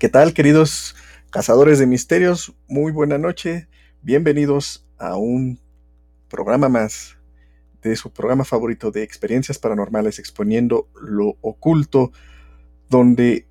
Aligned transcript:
¿Qué 0.00 0.08
tal, 0.08 0.32
queridos 0.32 0.96
cazadores 1.28 1.78
de 1.78 1.86
misterios? 1.86 2.54
Muy 2.68 2.90
buena 2.90 3.18
noche. 3.18 3.68
Bienvenidos 4.00 4.88
a 4.96 5.16
un 5.18 5.60
programa 6.30 6.70
más 6.70 7.18
de 7.82 7.94
su 7.96 8.10
programa 8.10 8.46
favorito 8.46 8.90
de 8.90 9.02
experiencias 9.02 9.58
paranormales 9.58 10.18
exponiendo 10.18 10.88
lo 10.98 11.36
oculto, 11.42 12.12
donde 12.88 13.46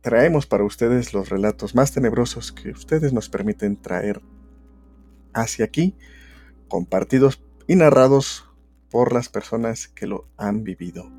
traemos 0.00 0.46
para 0.46 0.62
ustedes 0.62 1.14
los 1.14 1.30
relatos 1.30 1.74
más 1.74 1.90
tenebrosos 1.90 2.52
que 2.52 2.70
ustedes 2.70 3.12
nos 3.12 3.28
permiten 3.28 3.76
traer 3.76 4.22
hacia 5.32 5.64
aquí, 5.64 5.96
compartidos 6.68 7.42
y 7.66 7.74
narrados 7.74 8.48
por 8.88 9.12
las 9.12 9.28
personas 9.28 9.88
que 9.88 10.06
lo 10.06 10.28
han 10.36 10.62
vivido. 10.62 11.10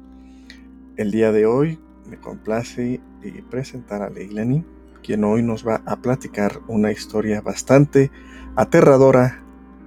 El 0.95 1.11
día 1.11 1.33
de 1.33 1.47
hoy 1.47 1.81
me 2.09 2.19
complace 2.19 2.99
eh, 3.23 3.43
presentar 3.49 4.01
a 4.01 4.09
Leilani, 4.09 4.65
quien 5.03 5.23
hoy 5.23 5.43
nos 5.43 5.65
va 5.67 5.81
a 5.85 5.97
platicar 5.97 6.61
una 6.67 6.91
historia 6.91 7.41
bastante 7.41 8.11
aterradora 8.55 9.43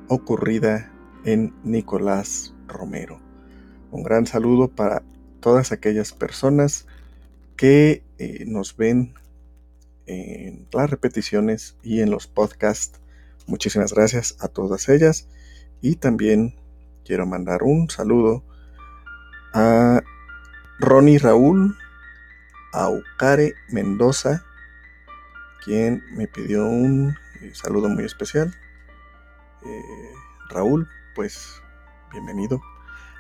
ocurrida 0.09 0.93
en 1.25 1.55
Nicolás 1.65 2.55
Romero. 2.67 3.21
Un 3.91 4.03
gran 4.03 4.27
saludo 4.27 4.69
para 4.69 5.03
todas 5.41 5.73
aquellas 5.73 6.13
personas 6.13 6.87
que 7.57 8.03
eh, 8.19 8.45
nos 8.47 8.77
ven 8.77 9.15
en 10.07 10.67
las 10.73 10.91
repeticiones 10.91 11.77
y 11.83 12.01
en 12.01 12.11
los 12.11 12.27
podcasts. 12.27 13.01
Muchísimas 13.47 13.93
gracias 13.93 14.37
a 14.41 14.49
todas 14.49 14.89
ellas 14.89 15.29
y 15.81 15.97
también 15.97 16.55
quiero 17.05 17.27
mandar 17.27 17.63
un 17.63 17.91
saludo 17.91 18.45
a 19.53 20.03
Ronnie 20.79 21.19
Raúl, 21.19 21.77
Aucare 22.73 23.55
Mendoza, 23.69 24.45
quien 25.65 26.05
me 26.11 26.27
pidió 26.27 26.65
un 26.67 27.17
eh, 27.41 27.51
saludo 27.55 27.89
muy 27.89 28.05
especial. 28.05 28.55
Eh, 29.65 30.13
Raúl, 30.49 30.89
pues 31.15 31.63
bienvenido 32.11 32.63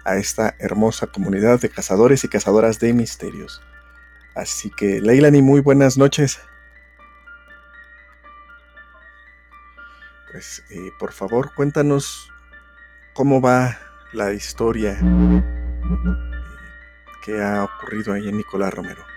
a 0.04 0.16
esta 0.16 0.54
hermosa 0.58 1.06
comunidad 1.06 1.60
de 1.60 1.68
cazadores 1.68 2.24
y 2.24 2.28
cazadoras 2.28 2.78
de 2.78 2.92
misterios. 2.92 3.62
Así 4.34 4.70
que, 4.70 5.00
Leilani, 5.00 5.42
muy 5.42 5.60
buenas 5.60 5.98
noches. 5.98 6.40
Pues, 10.30 10.64
eh, 10.70 10.90
por 10.98 11.12
favor, 11.12 11.54
cuéntanos 11.54 12.32
cómo 13.12 13.40
va 13.42 13.78
la 14.12 14.32
historia 14.32 14.98
que 17.22 17.42
ha 17.42 17.64
ocurrido 17.64 18.14
ahí 18.14 18.28
en 18.28 18.38
Nicolás 18.38 18.72
Romero. 18.72 19.11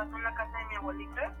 Pasó 0.00 0.16
en 0.16 0.24
la 0.24 0.34
casa 0.34 0.58
de 0.58 0.64
mi 0.64 0.74
abuelita. 0.76 1.36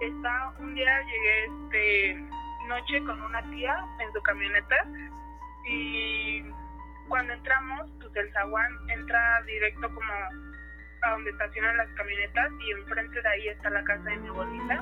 Está, 0.00 0.52
un 0.60 0.74
día 0.74 1.00
llegué 1.02 1.44
este 1.46 2.28
noche 2.68 3.04
con 3.04 3.20
una 3.20 3.42
tía 3.50 3.76
en 4.00 4.12
su 4.12 4.22
camioneta 4.22 4.76
y 5.66 6.44
cuando 7.08 7.32
entramos, 7.32 7.90
pues 8.00 8.14
el 8.14 8.32
zaguán 8.32 8.72
entra 8.90 9.42
directo 9.42 9.92
como 9.92 10.12
a 11.02 11.10
donde 11.10 11.30
estacionan 11.30 11.76
las 11.76 11.88
camionetas 11.90 12.52
y 12.60 12.70
enfrente 12.70 13.20
de 13.20 13.28
ahí 13.28 13.48
está 13.48 13.70
la 13.70 13.82
casa 13.84 14.04
de 14.04 14.16
mi 14.18 14.28
abuelita. 14.28 14.74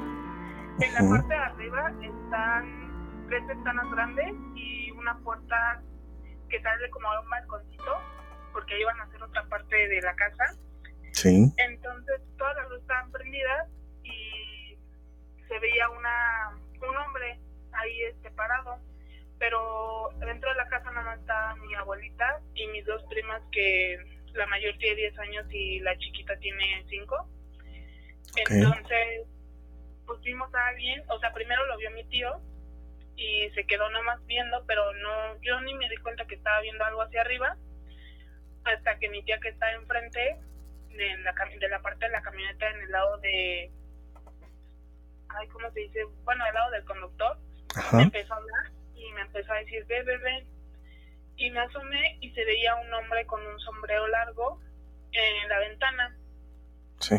En 0.81 0.95
la 0.95 1.01
parte 1.11 1.29
de 1.29 1.41
arriba 1.41 1.93
están 2.03 3.27
tres 3.29 3.47
ventanas 3.47 3.91
grandes 3.91 4.35
y 4.55 4.91
una 4.93 5.17
puerta 5.19 5.83
que 6.51 6.61
sale 6.61 6.91
como 6.91 7.11
a 7.11 7.21
un 7.21 7.31
balconcito 7.31 8.01
porque 8.53 8.75
ahí 8.75 8.85
van 8.85 9.01
a 9.01 9.05
hacer 9.05 9.23
otra 9.23 9.45
parte 9.47 9.77
de 9.77 10.03
la 10.03 10.15
casa. 10.15 10.45
Sí. 11.13 11.53
Entonces 11.57 12.21
todas 12.37 12.57
las 12.57 12.69
luces 12.69 12.83
estaban 12.83 13.13
prendidas 13.13 13.69
y 14.03 14.77
se 15.47 15.59
veía 15.59 15.89
una 15.91 16.59
un 16.81 16.97
hombre 16.97 17.39
ahí 17.73 18.03
este 18.03 18.31
parado, 18.33 18.79
pero 19.39 20.11
dentro 20.19 20.51
de 20.51 20.57
la 20.57 20.69
casa 20.69 20.91
nada 20.91 21.07
más 21.07 21.21
estaba 21.21 21.55
mi 21.57 21.75
abuelita 21.75 22.41
y 22.55 22.67
mis 22.69 22.85
dos 22.85 23.03
primas 23.05 23.43
que 23.53 23.99
la 24.35 24.47
mayor 24.47 24.77
tiene 24.79 24.97
10 24.97 25.19
años 25.19 25.47
y 25.51 25.81
la 25.81 25.97
chiquita 25.99 26.37
tiene 26.39 26.85
5. 26.89 27.29
Entonces, 28.37 29.27
pues 30.07 30.21
vimos 30.23 30.53
a 30.55 30.67
alguien, 30.69 31.03
o 31.09 31.19
sea, 31.21 31.33
primero 31.33 31.67
lo 31.67 31.77
vio 31.77 31.91
mi 31.91 32.05
tío 32.05 32.41
y 33.17 33.51
se 33.51 33.65
quedó 33.67 33.89
nada 33.91 34.05
más 34.05 34.27
viendo, 34.27 34.65
pero 34.67 34.93
no, 34.95 35.41
yo 35.43 35.61
ni 35.61 35.75
me 35.75 35.89
di 35.89 35.97
cuenta 35.99 36.27
que 36.27 36.35
estaba 36.35 36.61
viendo 36.61 36.85
algo 36.85 37.03
hacia 37.03 37.21
arriba, 37.21 37.57
hasta 38.65 38.99
que 38.99 39.09
mi 39.11 39.23
tía 39.23 39.39
que 39.41 39.51
está 39.51 39.73
enfrente 39.75 40.39
de 40.93 41.17
la, 41.19 41.33
de 41.33 41.69
la 41.69 41.81
parte 41.81 42.07
de 42.07 42.13
la 42.13 42.23
camioneta 42.23 42.69
en 42.71 42.81
el 42.83 42.91
lado 42.91 43.19
de 43.19 43.71
ay 45.29 45.49
cómo 45.49 45.71
se 45.73 45.81
dice 45.81 46.05
bueno 46.25 46.45
del 46.45 46.55
lado 46.55 46.71
del 46.71 46.85
conductor. 46.85 47.39
Me 47.93 48.03
empezó 48.03 48.35
a 48.35 48.37
hablar 48.37 48.73
y 48.95 49.13
me 49.13 49.23
empezó 49.23 49.53
a 49.53 49.59
decir 49.59 49.85
ve 49.87 50.03
ve 50.03 50.47
y 51.37 51.51
me 51.51 51.61
asomé 51.61 52.19
y 52.21 52.31
se 52.33 52.45
veía 52.45 52.75
un 52.77 52.93
hombre 52.93 53.27
con 53.27 53.45
un 53.45 53.59
sombrero 53.61 54.07
largo 54.09 54.61
en 55.13 55.49
la 55.49 55.59
ventana. 55.59 56.17
Sí. 57.01 57.17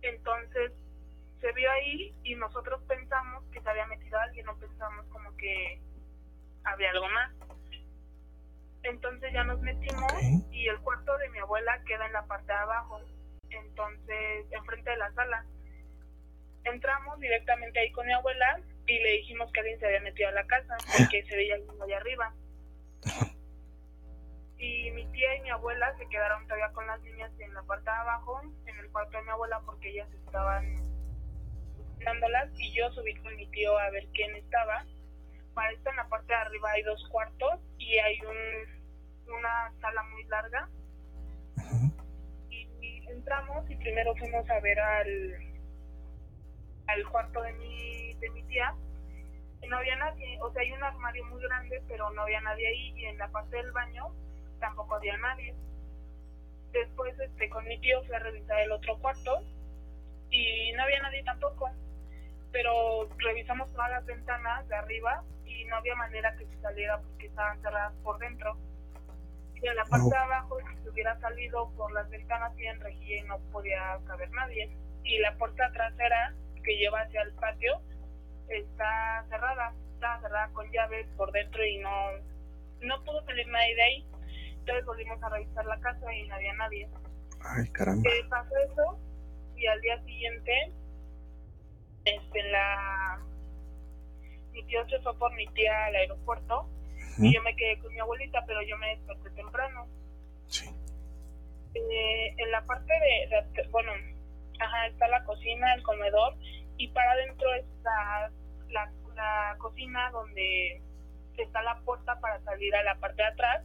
Entonces 0.00 0.72
se 1.40 1.52
vio 1.52 1.70
ahí 1.70 2.14
y 2.22 2.34
nosotros 2.36 2.82
pensamos 2.88 3.44
que 3.52 3.60
se 3.60 3.68
había 3.68 3.86
metido 3.86 4.18
alguien 4.18 4.46
no 4.46 4.56
pensamos 4.56 5.06
como 5.06 5.36
que 5.36 5.80
había 6.64 6.90
algo 6.90 7.08
más 7.08 7.32
entonces 8.84 9.32
ya 9.32 9.44
nos 9.44 9.60
metimos 9.60 10.12
y 10.50 10.68
el 10.68 10.78
cuarto 10.80 11.16
de 11.18 11.28
mi 11.30 11.38
abuela 11.38 11.82
queda 11.86 12.06
en 12.06 12.12
la 12.12 12.26
parte 12.26 12.52
de 12.52 12.58
abajo, 12.58 13.00
entonces 13.50 14.46
enfrente 14.50 14.90
de 14.90 14.96
la 14.96 15.12
sala. 15.12 15.46
Entramos 16.64 17.18
directamente 17.20 17.80
ahí 17.80 17.92
con 17.92 18.06
mi 18.06 18.12
abuela 18.12 18.60
y 18.86 18.98
le 18.98 19.12
dijimos 19.12 19.50
que 19.52 19.60
alguien 19.60 19.78
se 19.78 19.86
había 19.86 20.00
metido 20.00 20.28
a 20.28 20.32
la 20.32 20.46
casa 20.46 20.76
porque 20.96 21.24
se 21.24 21.36
veía 21.36 21.54
alguien 21.54 21.82
allá 21.82 21.96
arriba. 21.96 22.34
Y 24.58 24.90
mi 24.92 25.06
tía 25.10 25.36
y 25.36 25.40
mi 25.42 25.50
abuela 25.50 25.92
se 25.98 26.08
quedaron 26.08 26.44
todavía 26.44 26.72
con 26.72 26.86
las 26.86 27.00
niñas 27.02 27.32
en 27.40 27.52
la 27.52 27.62
parte 27.62 27.90
de 27.90 27.96
abajo, 27.96 28.40
en 28.66 28.78
el 28.78 28.90
cuarto 28.90 29.18
de 29.18 29.24
mi 29.24 29.30
abuela 29.30 29.60
porque 29.66 29.90
ellas 29.90 30.08
estaban 30.12 30.76
dándolas 31.98 32.48
y 32.58 32.72
yo 32.72 32.90
subí 32.92 33.14
con 33.16 33.34
mi 33.36 33.48
tío 33.50 33.76
a 33.78 33.90
ver 33.90 34.06
quién 34.12 34.34
estaba 34.36 34.84
para 35.54 35.70
esto 35.72 35.90
en 35.90 35.96
la 35.96 36.08
parte 36.08 36.28
de 36.28 36.38
arriba 36.38 36.70
hay 36.70 36.82
dos 36.82 37.06
cuartos 37.10 37.60
y 37.78 37.98
hay 37.98 38.18
un, 38.20 39.34
una 39.34 39.72
sala 39.80 40.02
muy 40.04 40.24
larga. 40.24 40.68
y, 42.50 43.06
entramos 43.08 43.70
y 43.70 43.76
primero 43.76 44.14
fuimos 44.16 44.48
a 44.48 44.60
ver 44.60 44.80
al, 44.80 45.36
al 46.86 47.08
cuarto 47.08 47.42
de 47.42 47.52
mi, 47.54 48.14
de 48.14 48.30
mi 48.30 48.42
tía. 48.44 48.74
Y 49.62 49.68
no 49.68 49.76
había 49.76 49.96
nadie, 49.96 50.38
o 50.42 50.52
sea, 50.52 50.62
hay 50.62 50.72
un 50.72 50.82
armario 50.82 51.24
muy 51.26 51.40
grande, 51.42 51.82
pero 51.86 52.10
no 52.10 52.22
había 52.22 52.40
nadie 52.40 52.66
ahí. 52.66 52.92
Y 52.96 53.04
en 53.06 53.18
la 53.18 53.28
parte 53.28 53.56
del 53.56 53.70
baño 53.72 54.08
tampoco 54.58 54.96
había 54.96 55.16
nadie. 55.18 55.54
Después, 56.72 57.18
este, 57.20 57.48
con 57.48 57.64
mi 57.64 57.78
tío 57.80 58.02
fui 58.04 58.14
a 58.14 58.18
revisar 58.18 58.58
el 58.60 58.72
otro 58.72 58.98
cuarto 58.98 59.42
y 60.30 60.72
no 60.72 60.82
había 60.82 61.02
nadie 61.02 61.22
tampoco. 61.22 61.70
Pero 62.50 63.08
revisamos 63.18 63.72
todas 63.72 63.90
las 63.90 64.04
ventanas 64.04 64.66
de 64.68 64.74
arriba 64.74 65.22
y 65.60 65.64
no 65.66 65.76
había 65.76 65.94
manera 65.96 66.34
que 66.36 66.46
se 66.46 66.60
saliera 66.60 67.00
porque 67.00 67.26
estaban 67.26 67.60
cerradas 67.60 67.94
por 68.02 68.18
dentro. 68.18 68.56
Y 69.54 69.66
en 69.66 69.76
la 69.76 69.84
parte 69.84 70.08
de 70.08 70.16
abajo, 70.16 70.58
si 70.58 70.82
se 70.82 70.90
hubiera 70.90 71.18
salido 71.20 71.70
por 71.76 71.92
las 71.92 72.08
ventanas, 72.10 72.52
en 72.58 72.80
rejilla 72.80 73.16
y 73.16 73.22
no 73.22 73.38
podía 73.52 73.98
caber 74.06 74.30
nadie. 74.30 74.76
Y 75.04 75.18
la 75.18 75.36
puerta 75.36 75.70
trasera 75.72 76.34
que 76.64 76.76
lleva 76.76 77.00
hacia 77.00 77.22
el 77.22 77.32
patio 77.34 77.80
está 78.48 79.24
cerrada, 79.28 79.74
está 79.94 80.20
cerrada 80.20 80.48
con 80.52 80.70
llave 80.70 81.06
por 81.16 81.30
dentro 81.32 81.64
y 81.64 81.78
no, 81.78 81.90
no 82.80 83.04
pudo 83.04 83.24
salir 83.24 83.46
nadie 83.48 83.74
de 83.74 83.82
ahí. 83.82 84.06
Entonces 84.58 84.84
volvimos 84.84 85.22
a 85.22 85.28
revisar 85.28 85.64
la 85.64 85.80
casa 85.80 86.14
y 86.14 86.28
no 86.28 86.34
había 86.34 86.52
nadie. 86.54 86.88
Ay, 87.44 87.68
caramba. 87.70 88.08
Eh, 88.08 88.24
pasó 88.28 88.54
eso 88.70 88.98
y 89.56 89.66
al 89.66 89.80
día 89.80 90.02
siguiente, 90.04 90.72
este, 92.04 92.40
en 92.40 92.52
la 92.52 93.20
mi 94.52 94.62
tío 94.64 94.86
se 94.88 94.98
fue 95.00 95.16
por 95.18 95.32
mi 95.34 95.46
tía 95.48 95.86
al 95.86 95.96
aeropuerto 95.96 96.68
y 97.18 97.34
yo 97.34 97.42
me 97.42 97.54
quedé 97.56 97.78
con 97.78 97.92
mi 97.92 98.00
abuelita, 98.00 98.42
pero 98.46 98.62
yo 98.62 98.76
me 98.78 98.88
desperté 98.88 99.30
temprano. 99.30 99.86
Sí. 100.46 100.68
Eh, 101.74 102.34
en 102.36 102.50
la 102.50 102.64
parte 102.64 102.92
de, 102.92 103.68
bueno, 103.70 103.92
ajá, 104.58 104.86
está 104.86 105.08
la 105.08 105.24
cocina, 105.24 105.74
el 105.74 105.82
comedor 105.82 106.36
y 106.76 106.88
para 106.88 107.12
adentro 107.12 107.52
está 107.54 108.30
la, 108.68 108.92
la 109.14 109.56
cocina 109.58 110.10
donde 110.10 110.82
está 111.38 111.62
la 111.62 111.78
puerta 111.80 112.18
para 112.20 112.40
salir 112.42 112.74
a 112.74 112.82
la 112.82 112.96
parte 112.96 113.22
de 113.22 113.28
atrás, 113.28 113.64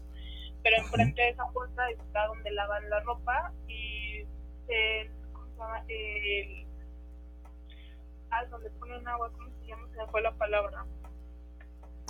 pero 0.63 0.77
enfrente 0.77 1.21
de 1.21 1.29
esa 1.29 1.45
puerta 1.53 1.89
está 1.89 2.27
donde 2.27 2.51
lavan 2.51 2.89
la 2.89 2.99
ropa 3.01 3.53
y 3.67 4.25
el, 4.67 5.11
¿cómo 5.33 5.47
se 5.47 5.57
llama? 5.57 5.83
El, 5.87 6.67
ah, 8.31 8.45
donde 8.45 8.69
ponen 8.71 9.07
agua, 9.07 9.31
¿cómo 9.33 9.56
llama? 9.67 9.87
Se 9.91 9.97
me 9.97 10.07
fue 10.07 10.21
la 10.21 10.31
palabra. 10.33 10.85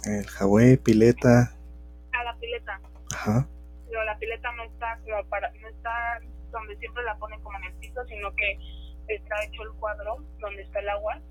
El 0.05 0.25
Hawái, 0.27 0.77
pileta. 0.77 1.55
A 2.13 2.23
la 2.23 2.35
pileta. 2.37 2.79
Ajá. 3.13 3.47
Pero 3.87 4.03
la 4.03 4.17
pileta 4.17 4.51
no 4.53 4.63
está 4.63 4.99
para, 5.29 5.51
no 5.53 5.67
está 5.67 6.19
donde 6.51 6.77
siempre 6.77 7.03
la 7.03 7.17
ponen 7.17 7.41
como 7.41 7.57
en 7.57 7.65
el 7.65 7.73
piso, 7.75 8.05
sino 8.05 8.33
que 8.35 8.57
está 9.07 9.43
hecho 9.43 9.63
el 9.63 9.73
cuadro 9.79 10.17
donde 10.39 10.61
está 10.61 10.79
el 10.79 10.89
agua 10.89 11.21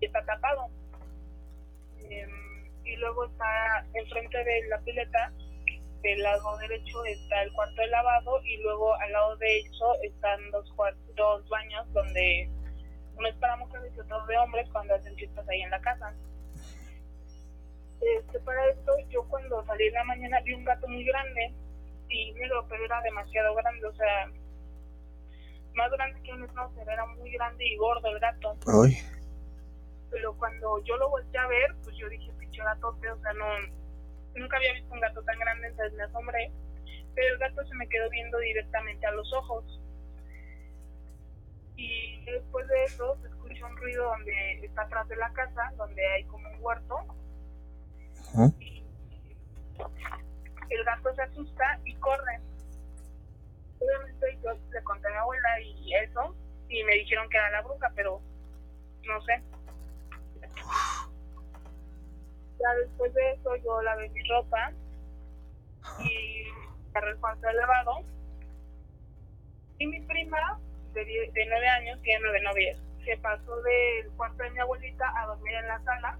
y 0.00 0.06
está 0.06 0.24
tapado. 0.24 0.68
Em, 2.08 2.70
y 2.84 2.96
luego 2.96 3.26
está 3.26 3.86
enfrente 3.94 4.36
de 4.38 4.68
la 4.68 4.78
pileta, 4.80 5.32
del 6.02 6.22
lado 6.22 6.56
derecho 6.58 7.04
está 7.04 7.42
el 7.42 7.52
cuarto 7.52 7.80
de 7.80 7.88
lavado 7.88 8.42
y 8.44 8.56
luego 8.62 8.94
al 8.94 9.12
lado 9.12 9.36
derecho 9.36 9.94
están 10.02 10.50
dos, 10.50 10.72
dos 11.14 11.48
baños 11.48 11.92
donde 11.92 12.50
uno 13.20 13.28
es 13.28 13.36
para 13.36 13.56
mujeres 13.56 13.92
y 13.92 13.96
de 13.96 14.38
hombres 14.38 14.68
cuando 14.72 14.94
hacen 14.94 15.14
fiestas 15.14 15.46
ahí 15.48 15.60
en 15.60 15.70
la 15.70 15.80
casa. 15.80 16.14
Este, 18.00 18.40
para 18.40 18.66
esto, 18.70 18.92
yo 19.10 19.22
cuando 19.24 19.62
salí 19.66 19.88
en 19.88 19.92
la 19.94 20.04
mañana 20.04 20.40
vi 20.40 20.54
un 20.54 20.64
gato 20.64 20.88
muy 20.88 21.04
grande 21.04 21.52
y 22.08 22.32
negro, 22.32 22.66
pero 22.68 22.82
era 22.82 23.00
demasiado 23.02 23.54
grande, 23.54 23.86
o 23.86 23.92
sea, 23.92 24.26
más 25.74 25.90
grande 25.92 26.20
que 26.22 26.32
un 26.32 26.48
schnauzer, 26.48 26.88
era 26.88 27.04
muy 27.06 27.30
grande 27.32 27.66
y 27.66 27.76
gordo 27.76 28.08
el 28.08 28.18
gato. 28.20 28.56
Ay. 28.82 28.96
Pero 30.10 30.34
cuando 30.38 30.82
yo 30.84 30.96
lo 30.96 31.10
volteé 31.10 31.40
a 31.40 31.46
ver, 31.46 31.74
pues 31.84 31.94
yo 31.98 32.08
dije, 32.08 32.32
pinche 32.38 32.62
gato, 32.64 32.88
o 32.88 33.20
sea, 33.20 33.32
no, 33.34 33.46
nunca 34.34 34.56
había 34.56 34.72
visto 34.72 34.94
un 34.94 35.00
gato 35.00 35.22
tan 35.22 35.38
grande, 35.38 35.68
entonces 35.68 35.92
me 35.92 36.04
asombré. 36.04 36.50
Pero 37.14 37.34
el 37.34 37.38
gato 37.38 37.66
se 37.66 37.74
me 37.74 37.86
quedó 37.86 38.08
viendo 38.08 38.38
directamente 38.38 39.06
a 39.06 39.12
los 39.12 39.30
ojos. 39.34 39.80
Y 41.80 42.22
después 42.26 42.68
de 42.68 42.84
eso 42.84 43.16
se 43.22 43.28
escucha 43.28 43.64
un 43.64 43.76
ruido 43.78 44.04
donde 44.04 44.66
está 44.66 44.82
atrás 44.82 45.08
de 45.08 45.16
la 45.16 45.32
casa, 45.32 45.72
donde 45.78 46.06
hay 46.12 46.24
como 46.24 46.46
un 46.50 46.58
huerto. 46.60 46.96
Y 48.60 48.84
el 50.68 50.84
gato 50.84 51.14
se 51.14 51.22
asusta 51.22 51.80
y 51.86 51.94
corre. 51.96 52.40
Obviamente 53.78 54.38
yo 54.44 54.52
le 54.70 54.82
conté 54.84 55.08
a 55.08 55.10
mi 55.10 55.16
abuela 55.16 55.60
y 55.62 55.94
eso, 55.94 56.36
y 56.68 56.84
me 56.84 56.96
dijeron 56.96 57.30
que 57.30 57.38
era 57.38 57.50
la 57.50 57.62
bruja, 57.62 57.90
pero 57.96 58.20
no 59.06 59.22
sé. 59.22 59.42
Ya 62.60 62.74
después 62.74 63.14
de 63.14 63.32
eso 63.32 63.56
yo 63.56 63.80
lavé 63.80 64.10
mi 64.10 64.22
ropa 64.28 64.72
y 66.04 66.44
agarré 66.90 67.12
el 67.12 67.20
cuarto 67.20 67.46
de 67.46 67.54
lavado. 67.54 68.04
Y 69.78 69.86
mi 69.86 70.02
prima, 70.02 70.60
de, 70.92 71.04
de 71.04 71.46
nueve 71.46 71.68
años, 71.68 72.00
tiene 72.02 72.20
nueve 72.22 72.40
novias, 72.42 72.78
se 73.04 73.16
pasó 73.18 73.62
del 73.62 74.10
cuarto 74.16 74.42
de 74.42 74.50
mi 74.50 74.58
abuelita 74.60 75.12
a 75.16 75.26
dormir 75.26 75.54
en 75.54 75.68
la 75.68 75.82
sala 75.84 76.18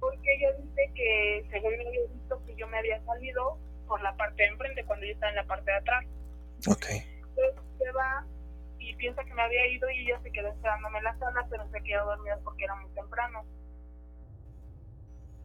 porque 0.00 0.34
ella 0.34 0.52
dice 0.52 0.92
que 0.94 1.46
según 1.50 1.76
me 1.76 1.86
había 1.86 2.06
visto 2.12 2.44
que 2.46 2.54
yo 2.56 2.68
me 2.68 2.78
había 2.78 3.02
salido 3.04 3.58
por 3.86 4.00
la 4.02 4.16
parte 4.16 4.42
de 4.42 4.48
enfrente 4.50 4.84
cuando 4.84 5.06
yo 5.06 5.12
estaba 5.12 5.30
en 5.30 5.36
la 5.36 5.46
parte 5.46 5.70
de 5.70 5.76
atrás. 5.76 6.04
Ok. 6.68 6.86
Entonces 6.90 7.62
se 7.78 7.90
va 7.92 8.26
y 8.78 8.94
piensa 8.96 9.24
que 9.24 9.34
me 9.34 9.42
había 9.42 9.66
ido 9.68 9.88
y 9.90 10.06
ella 10.06 10.20
se 10.22 10.30
quedó 10.30 10.48
esperándome 10.48 10.98
en 10.98 11.04
la 11.04 11.18
sala, 11.18 11.46
pero 11.50 11.68
se 11.70 11.82
quedó 11.82 12.04
dormida 12.04 12.38
porque 12.44 12.64
era 12.64 12.74
muy 12.76 12.90
temprano. 12.94 13.44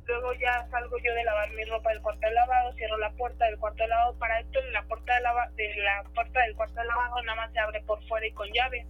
Luego 0.05 0.33
ya 0.33 0.67
salgo 0.69 0.97
yo 0.97 1.13
de 1.13 1.23
lavar 1.23 1.51
mi 1.51 1.63
ropa 1.65 1.89
del 1.89 2.01
cuarto 2.01 2.27
de 2.27 2.33
lavado, 2.33 2.73
cierro 2.73 2.97
la 2.97 3.11
puerta 3.11 3.45
del 3.45 3.57
cuarto 3.59 3.83
de 3.83 3.89
lavado. 3.89 4.17
Para 4.17 4.39
esto, 4.39 4.59
la 4.71 4.83
puerta 4.83 5.15
de, 5.15 5.21
lava, 5.21 5.49
de 5.55 5.75
la 5.77 6.03
puerta 6.13 6.41
del 6.41 6.55
cuarto 6.55 6.79
de 6.79 6.87
lavado 6.87 7.21
nada 7.23 7.35
más 7.35 7.53
se 7.53 7.59
abre 7.59 7.81
por 7.81 8.03
fuera 8.07 8.25
y 8.25 8.31
con 8.33 8.47
llave. 8.51 8.85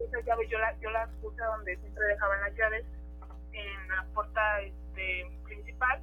Esa 0.00 0.20
llave 0.26 0.48
yo 0.48 0.58
la, 0.58 0.78
yo 0.80 0.90
la 0.90 1.08
puse 1.20 1.42
donde 1.42 1.76
siempre 1.76 2.06
dejaban 2.06 2.40
las 2.40 2.54
llaves, 2.54 2.84
en 3.52 3.88
la 3.88 4.04
puerta 4.14 4.60
este, 4.60 5.26
principal. 5.44 6.02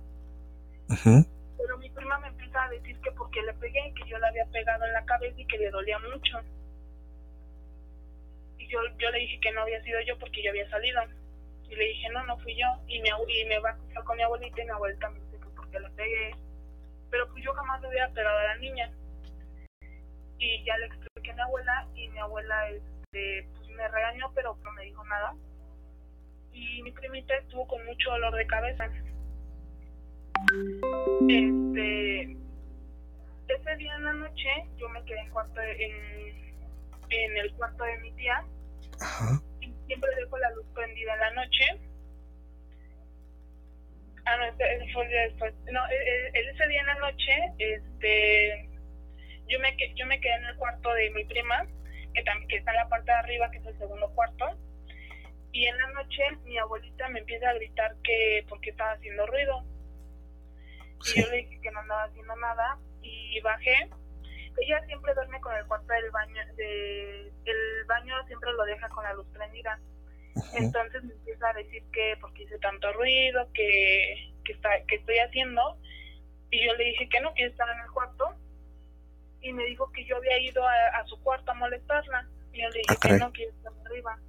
Pero 1.57 1.77
mi 1.77 1.89
prima 1.89 2.19
me 2.19 2.27
empieza 2.27 2.63
a 2.63 2.69
decir 2.69 2.99
que 3.01 3.11
porque 3.11 3.41
le 3.43 3.53
pegué 3.53 3.93
que 3.95 4.09
yo 4.09 4.17
la 4.19 4.27
había 4.27 4.45
pegado 4.47 4.85
en 4.85 4.93
la 4.93 5.05
cabeza 5.05 5.39
y 5.39 5.45
que 5.45 5.57
le 5.57 5.69
dolía 5.69 5.99
mucho. 5.99 6.39
Y 8.57 8.67
yo, 8.67 8.79
yo 8.97 9.09
le 9.11 9.19
dije 9.19 9.39
que 9.41 9.51
no 9.51 9.61
había 9.61 9.81
sido 9.83 9.99
yo 10.01 10.17
porque 10.17 10.43
yo 10.43 10.51
había 10.51 10.69
salido. 10.69 11.01
Y 11.71 11.75
le 11.75 11.85
dije, 11.85 12.09
no, 12.09 12.25
no 12.25 12.37
fui 12.39 12.53
yo. 12.55 12.67
Y 12.87 12.99
me, 13.01 13.09
y 13.29 13.45
me 13.45 13.59
va 13.59 13.69
a 13.69 14.03
con 14.03 14.17
mi 14.17 14.23
abuelita 14.23 14.61
y 14.61 14.65
mi 14.65 14.71
abuelita 14.71 15.09
me 15.09 15.21
dice 15.21 15.39
que 15.39 15.49
porque 15.55 15.79
le 15.79 15.89
pegué. 15.91 16.35
Pero 17.09 17.27
pues 17.31 17.43
yo 17.43 17.53
jamás 17.53 17.81
le 17.81 17.87
hubiera 17.87 18.09
pegado 18.09 18.37
a 18.37 18.43
la 18.43 18.57
niña. 18.57 18.91
Y 20.37 20.65
ya 20.65 20.77
le 20.77 20.87
expliqué 20.87 21.31
a 21.31 21.35
mi 21.35 21.41
abuela 21.41 21.87
y 21.95 22.09
mi 22.09 22.19
abuela 22.19 22.69
este, 22.69 23.47
pues 23.55 23.69
me 23.69 23.87
regañó, 23.87 24.31
pero 24.35 24.57
no 24.61 24.71
me 24.73 24.83
dijo 24.83 25.03
nada. 25.05 25.33
Y 26.51 26.83
mi 26.83 26.91
primita 26.91 27.35
estuvo 27.35 27.65
con 27.67 27.85
mucho 27.85 28.09
dolor 28.09 28.35
de 28.35 28.47
cabeza. 28.47 28.85
Este, 31.29 32.37
ese 33.47 33.75
día 33.77 33.95
en 33.95 34.03
la 34.03 34.13
noche 34.13 34.49
yo 34.75 34.89
me 34.89 35.01
quedé 35.05 35.21
en, 35.21 35.29
cuarto 35.29 35.61
de, 35.61 35.85
en, 35.85 36.55
en 37.11 37.37
el 37.37 37.53
cuarto 37.53 37.85
de 37.85 37.97
mi 37.99 38.11
tía. 38.13 38.43
Ajá. 38.99 39.41
Siempre 39.91 40.15
dejo 40.15 40.37
la 40.37 40.49
luz 40.51 40.65
prendida 40.73 41.13
en 41.15 41.19
la 41.19 41.31
noche. 41.31 41.65
Ah, 44.23 44.37
no, 44.37 44.45
ese 44.45 44.93
fue 44.93 45.03
el 45.03 45.09
día 45.09 45.21
después. 45.23 45.53
No, 45.69 45.81
ese 46.33 46.67
día 46.69 46.79
en 46.79 46.87
la 46.87 46.95
noche, 46.95 47.33
este, 47.57 48.69
yo 49.49 49.59
me, 49.59 49.75
yo 49.95 50.05
me 50.05 50.21
quedé 50.21 50.33
en 50.35 50.45
el 50.45 50.55
cuarto 50.55 50.93
de 50.93 51.09
mi 51.09 51.25
prima, 51.25 51.67
que, 52.13 52.23
también, 52.23 52.47
que 52.47 52.55
está 52.55 52.71
en 52.71 52.77
la 52.77 52.87
parte 52.87 53.11
de 53.11 53.17
arriba, 53.17 53.51
que 53.51 53.57
es 53.57 53.65
el 53.65 53.77
segundo 53.79 54.09
cuarto. 54.15 54.57
Y 55.51 55.65
en 55.65 55.77
la 55.77 55.87
noche 55.87 56.23
mi 56.45 56.57
abuelita 56.57 57.09
me 57.09 57.19
empieza 57.19 57.49
a 57.49 57.55
gritar 57.55 57.93
que 58.01 58.45
porque 58.47 58.69
estaba 58.69 58.93
haciendo 58.93 59.27
ruido. 59.27 59.61
Y 61.05 61.19
yo 61.19 61.27
le 61.27 61.35
dije 61.35 61.59
que 61.61 61.71
no 61.71 61.79
andaba 61.81 62.03
haciendo 62.03 62.33
nada 62.37 62.77
y 63.01 63.41
bajé. 63.41 63.89
Ella 64.57 64.85
siempre 64.85 65.13
duerme 65.13 65.39
con 65.41 65.55
el 65.55 65.65
cuarto 65.65 65.93
del 65.93 66.11
baño, 66.11 66.41
de, 66.55 67.31
el 67.45 67.85
baño 67.87 68.15
siempre 68.27 68.51
lo 68.53 68.63
deja 68.65 68.89
con 68.89 69.03
la 69.03 69.13
luz 69.13 69.27
prendida. 69.33 69.79
Entonces 70.53 71.03
me 71.03 71.13
empieza 71.13 71.49
a 71.49 71.53
decir 71.53 71.83
que 71.91 72.17
porque 72.21 72.43
hice 72.43 72.57
tanto 72.59 72.91
ruido, 72.93 73.49
que, 73.53 74.33
que, 74.45 74.53
está, 74.53 74.69
que 74.87 74.95
estoy 74.95 75.17
haciendo. 75.19 75.77
Y 76.49 76.65
yo 76.65 76.73
le 76.75 76.85
dije 76.85 77.09
que 77.09 77.21
no, 77.21 77.33
que 77.33 77.45
estaba 77.45 77.73
en 77.73 77.79
el 77.81 77.91
cuarto. 77.91 78.35
Y 79.41 79.53
me 79.53 79.65
dijo 79.65 79.91
que 79.91 80.05
yo 80.05 80.17
había 80.17 80.37
ido 80.39 80.65
a, 80.65 80.99
a 80.99 81.05
su 81.05 81.21
cuarto 81.21 81.51
a 81.51 81.55
molestarla. 81.55 82.27
Y 82.53 82.61
yo 82.61 82.69
le 82.69 82.79
dije 82.79 82.99
que 83.01 83.13
no, 83.13 83.31
que 83.33 83.43
estaba 83.43 83.75
arriba. 83.85 84.19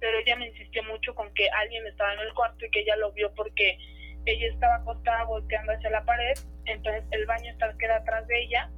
Pero 0.00 0.18
ella 0.18 0.36
me 0.36 0.48
insistió 0.48 0.82
mucho 0.84 1.14
con 1.14 1.32
que 1.34 1.50
alguien 1.50 1.86
estaba 1.86 2.14
en 2.14 2.20
el 2.20 2.32
cuarto 2.34 2.64
y 2.64 2.70
que 2.70 2.80
ella 2.80 2.96
lo 2.96 3.12
vio 3.12 3.32
porque 3.34 3.78
ella 4.26 4.46
estaba 4.48 4.76
acostada 4.76 5.24
volteando 5.24 5.72
hacia 5.72 5.90
la 5.90 6.04
pared, 6.04 6.38
entonces 6.66 7.04
el 7.12 7.26
baño 7.26 7.50
está, 7.50 7.74
queda 7.78 7.96
atrás 7.96 8.26
de 8.26 8.42
ella 8.42 8.70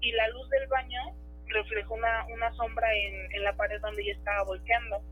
y 0.00 0.12
la 0.12 0.28
luz 0.28 0.48
del 0.50 0.66
baño 0.68 1.00
reflejó 1.46 1.94
una, 1.94 2.26
una 2.26 2.52
sombra 2.54 2.92
en, 2.94 3.32
en 3.34 3.44
la 3.44 3.56
pared 3.56 3.80
donde 3.80 4.02
ella 4.02 4.12
estaba 4.12 4.44
volteando. 4.44 5.02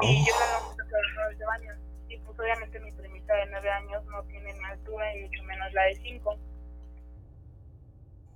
Y 0.00 0.24
yo 0.26 0.32
no 0.32 1.28
me 1.28 1.34
de 1.36 1.44
baño. 1.44 1.72
Y 2.08 2.18
pues 2.18 2.38
obviamente 2.38 2.80
mi 2.80 2.92
primita 2.92 3.34
de 3.34 3.46
nueve 3.46 3.70
años 3.70 4.04
no 4.06 4.22
tiene 4.24 4.52
mi 4.52 4.64
altura 4.64 5.16
y 5.16 5.22
mucho 5.22 5.42
menos 5.44 5.72
la 5.72 5.82
de 5.84 5.94
cinco. 5.96 6.38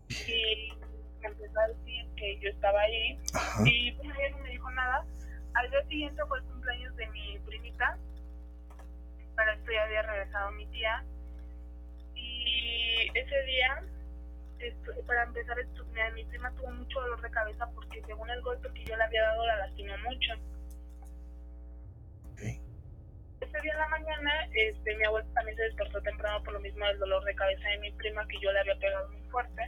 Y 0.09 0.73
me 1.21 1.29
empezó 1.29 1.61
a 1.61 1.69
decir 1.69 2.07
que 2.17 2.39
yo 2.41 2.51
estaba 2.51 2.81
ahí 2.81 3.19
Ajá. 3.35 3.63
y 3.65 3.93
pues 3.93 4.09
ella 4.19 4.31
no 4.37 4.39
me 4.39 4.51
dijo 4.51 4.71
nada. 4.73 5.07
Al 5.55 5.71
día 5.71 5.83
siguiente 5.87 6.23
fue 6.27 6.39
el 6.39 6.45
cumpleaños 6.45 6.97
de 6.97 7.07
mi 7.09 7.39
primita 7.47 7.99
para 9.35 9.55
esto 9.55 9.73
ya 9.73 9.85
había 9.85 10.03
regresado 10.03 10.51
mi 10.53 10.67
tía 10.67 11.05
y 12.15 13.09
ese 13.15 13.43
día 13.45 13.83
para 15.07 15.25
empezar 15.25 15.57
mi, 15.93 16.13
mi 16.15 16.25
prima 16.25 16.51
tuvo 16.53 16.71
mucho 16.71 17.01
dolor 17.01 17.21
de 17.21 17.31
cabeza 17.31 17.69
porque 17.75 18.03
según 18.07 18.31
el 18.31 18.41
golpe 18.43 18.69
que 18.75 18.85
yo 18.85 18.97
le 18.97 19.05
había 19.05 19.23
dado 19.23 19.47
la 19.47 19.57
lastimó 19.57 19.95
mucho. 19.99 20.33
Okay. 22.33 22.61
ese 23.41 23.61
día 23.61 23.73
en 23.73 23.79
la 23.79 23.89
mañana 23.89 24.31
este 24.55 24.97
mi 24.97 25.05
abuela 25.05 25.29
también 25.35 25.57
se 25.57 25.65
despertó 25.65 26.01
temprano 26.03 26.43
por 26.43 26.55
lo 26.55 26.61
mismo 26.61 26.87
del 26.87 26.99
dolor 26.99 27.23
de 27.25 27.35
cabeza 27.35 27.69
de 27.69 27.79
mi 27.79 27.93
prima 27.93 28.27
que 28.29 28.39
yo 28.41 28.53
le 28.53 28.61
había 28.61 28.79
pegado 28.79 29.09
muy 29.11 29.23
fuerte. 29.31 29.63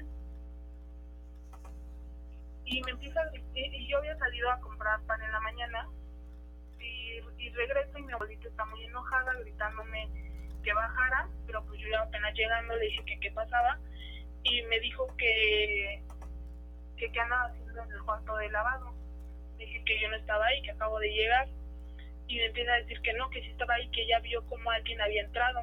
Y 2.67 2.83
me 2.83 2.93
empieza 2.93 3.21
y 3.55 3.89
yo 3.89 3.99
había 3.99 4.17
salido 4.17 4.51
a 4.51 4.61
comprar 4.61 5.01
pan 5.03 5.21
en 5.23 5.33
la 5.33 5.41
mañana 5.41 5.89
y, 6.81 7.21
y 7.39 7.51
regreso 7.51 7.99
y 7.99 8.03
mi 8.03 8.13
abuelita 8.13 8.49
está 8.49 8.65
muy 8.67 8.85
enojada 8.85 9.35
gritándome 9.35 10.09
que 10.63 10.73
bajara, 10.73 11.29
pero 11.47 11.63
pues 11.67 11.79
yo 11.81 11.89
ya 11.91 12.01
apenas 12.01 12.35
llegando 12.35 12.75
le 12.77 12.87
dije 12.87 13.05
que 13.05 13.21
qué 13.21 13.31
pasaba 13.33 13.79
y 14.45 14.63
me 14.63 14.79
dijo 14.81 15.07
que 15.17 16.03
que 16.97 17.11
qué 17.11 17.21
andaba 17.21 17.47
haciendo 17.47 17.83
en 17.83 17.93
el 17.93 18.03
cuarto 18.03 18.37
de 18.37 18.49
lavado. 18.51 18.95
Dije 19.59 19.83
que 19.85 20.01
yo 20.01 20.09
no 20.09 20.17
estaba 20.17 20.47
ahí, 20.47 20.63
que 20.63 20.71
acabo 20.71 20.99
de 21.01 21.09
llegar 21.09 21.49
y 22.29 22.37
me 22.37 22.47
empieza 22.47 22.73
a 22.73 22.77
decir 22.77 23.01
que 23.03 23.13
no, 23.15 23.29
que 23.31 23.41
sí 23.43 23.51
estaba 23.51 23.75
ahí, 23.75 23.89
que 23.91 24.03
ella 24.03 24.21
vio 24.21 24.45
como 24.47 24.71
alguien 24.71 25.01
había 25.01 25.23
entrado. 25.23 25.63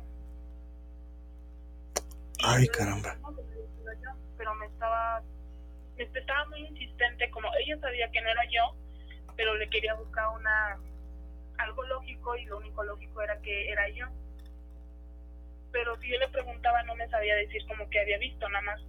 Y 2.37 2.43
Ay, 2.43 2.65
yo 2.65 2.71
caramba. 2.73 3.15
"No, 3.15 3.33
pues, 3.33 3.47
no 3.47 3.53
he 3.53 3.67
sido 3.77 3.93
yo", 4.03 4.09
pero 4.37 4.53
me 4.55 4.65
estaba 4.65 5.23
me 5.97 6.03
estaba 6.03 6.45
muy 6.49 6.65
insistente, 6.65 7.29
como 7.29 7.47
ella 7.59 7.77
sabía 7.79 8.09
que 8.11 8.21
no 8.21 8.29
era 8.29 8.43
yo, 8.45 8.75
pero 9.35 9.55
le 9.55 9.69
quería 9.69 9.93
buscar 9.93 10.27
una 10.29 10.79
lógico 11.91 12.35
y 12.35 12.45
lo 12.45 12.57
único 12.57 12.83
lógico 12.83 13.21
era 13.21 13.39
que 13.41 13.69
era 13.69 13.87
yo. 13.89 14.05
Pero 15.71 15.97
si 15.99 16.09
yo 16.09 16.19
le 16.19 16.27
preguntaba 16.29 16.83
no 16.83 16.95
me 16.95 17.07
sabía 17.09 17.35
decir 17.35 17.65
como 17.67 17.89
que 17.89 17.99
había 17.99 18.17
visto, 18.17 18.47
nada 18.49 18.61
más. 18.63 18.81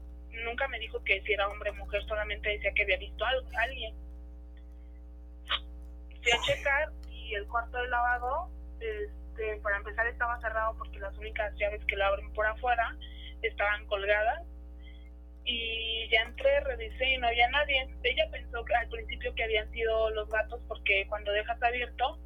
Nunca 0.45 0.67
me 0.69 0.79
dijo 0.79 1.03
que 1.05 1.21
si 1.23 1.33
era 1.33 1.49
hombre 1.49 1.71
o 1.71 1.75
mujer, 1.75 2.03
solamente 2.05 2.49
decía 2.49 2.73
que 2.75 2.83
había 2.83 2.97
visto 2.97 3.25
a 3.25 3.31
alguien. 3.63 3.95
Fui 6.23 6.33
a 6.33 6.41
checar 6.43 6.89
y 7.11 7.35
el 7.35 7.47
cuarto 7.49 7.77
de 7.79 7.89
lavado, 7.89 8.51
este, 8.81 9.57
para 9.63 9.77
empezar 9.77 10.07
estaba 10.07 10.41
cerrado 10.41 10.77
porque 10.79 10.99
las 10.99 11.17
únicas 11.19 11.55
llaves 11.57 11.85
que 11.87 11.97
lo 11.97 12.07
abren 12.07 12.33
por 12.33 12.47
afuera 12.47 12.97
estaban 13.43 13.87
colgadas 13.87 14.43
y 15.45 16.09
ya 16.11 16.23
entré, 16.23 16.61
revisé 16.61 17.11
y 17.11 17.19
no 17.19 17.27
había 17.27 17.49
nadie. 17.51 17.89
Ella 18.03 18.29
pensó 18.31 18.65
que 18.65 18.75
al 18.75 18.89
principio 18.89 19.35
que 19.35 19.45
habían 19.45 19.71
sido 19.73 20.11
los 20.11 20.29
gatos 20.29 20.61
porque 20.69 21.07
cuando 21.09 21.33
dejas 21.33 21.61
abierto, 21.63 22.19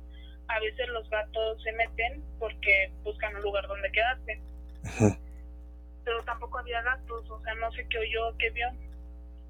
a 0.48 0.60
veces 0.60 0.88
los 0.88 1.08
gatos 1.10 1.62
se 1.62 1.72
meten 1.72 2.22
porque 2.38 2.90
buscan 3.02 3.34
un 3.36 3.42
lugar 3.42 3.66
donde 3.66 3.90
quedarse. 3.92 4.40
Pero 6.04 6.22
tampoco 6.24 6.58
había 6.58 6.82
gatos, 6.82 7.28
o 7.30 7.42
sea, 7.42 7.54
no 7.54 7.72
sé 7.72 7.86
qué 7.88 7.98
oyó, 7.98 8.36
qué 8.38 8.50
vio. 8.50 8.68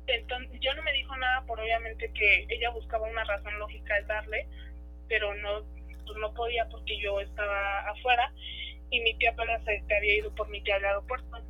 Entonces, 0.06 0.60
yo 0.60 0.72
no 0.74 0.82
me 0.82 0.92
dijo 0.92 1.16
nada 1.16 1.42
por 1.42 1.60
obviamente 1.60 2.10
que 2.12 2.46
ella 2.48 2.70
buscaba 2.70 3.08
una 3.08 3.24
razón 3.24 3.58
lógica 3.58 3.94
al 3.96 4.06
darle, 4.06 4.46
pero 5.08 5.34
no, 5.34 5.62
pues 6.06 6.18
no 6.18 6.32
podía 6.32 6.66
porque 6.68 6.98
yo 7.02 7.20
estaba 7.20 7.80
afuera 7.90 8.32
y 8.90 9.00
mi 9.00 9.14
tía 9.18 9.30
apenas 9.30 9.62
se 9.64 9.82
había 9.94 10.18
ido 10.18 10.32
por 10.34 10.48
mi 10.48 10.62
tía 10.62 10.76
al 10.76 10.84
aeropuerto 10.84 11.42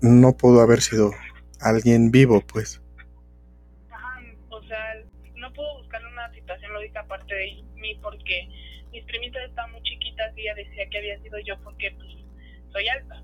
no 0.00 0.36
pudo 0.36 0.60
haber 0.60 0.80
sido 0.80 1.12
alguien 1.60 2.10
vivo, 2.10 2.40
pues. 2.40 2.80
Ajá, 5.54 5.74
o 5.74 5.78
sea, 5.78 5.78
no 5.78 5.78
pudo 5.78 5.78
buscar 5.78 6.06
una 6.06 6.32
situación 6.32 6.72
lógica 6.72 7.00
aparte 7.00 7.34
de 7.34 7.62
mí 7.74 7.94
porque 8.02 8.48
mis 8.92 9.04
primitas 9.04 9.42
estaban 9.48 9.72
muy 9.72 9.82
chiquitas 9.82 10.36
y 10.36 10.42
ella 10.42 10.54
decía 10.54 10.88
que 10.90 10.98
había 10.98 11.18
sido 11.20 11.38
yo 11.40 11.60
porque 11.62 11.90
pues 11.92 12.08
soy 12.72 12.88
alta. 12.88 13.22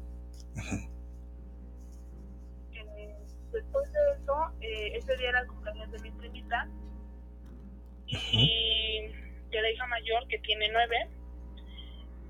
Eh, 2.73 3.17
después 3.53 3.93
de 3.93 3.99
eso, 4.17 4.53
eh, 4.61 4.93
ese 4.97 5.17
día 5.17 5.31
era 5.31 5.41
el 5.41 5.47
cumpleaños 5.47 5.91
de 5.93 5.99
mi 6.01 6.11
primita 6.13 6.69
y 8.07 9.09
de 9.51 9.63
la 9.63 9.71
hija 9.71 9.87
mayor 9.87 10.27
que 10.29 10.39
tiene 10.39 10.69
nueve. 10.73 11.09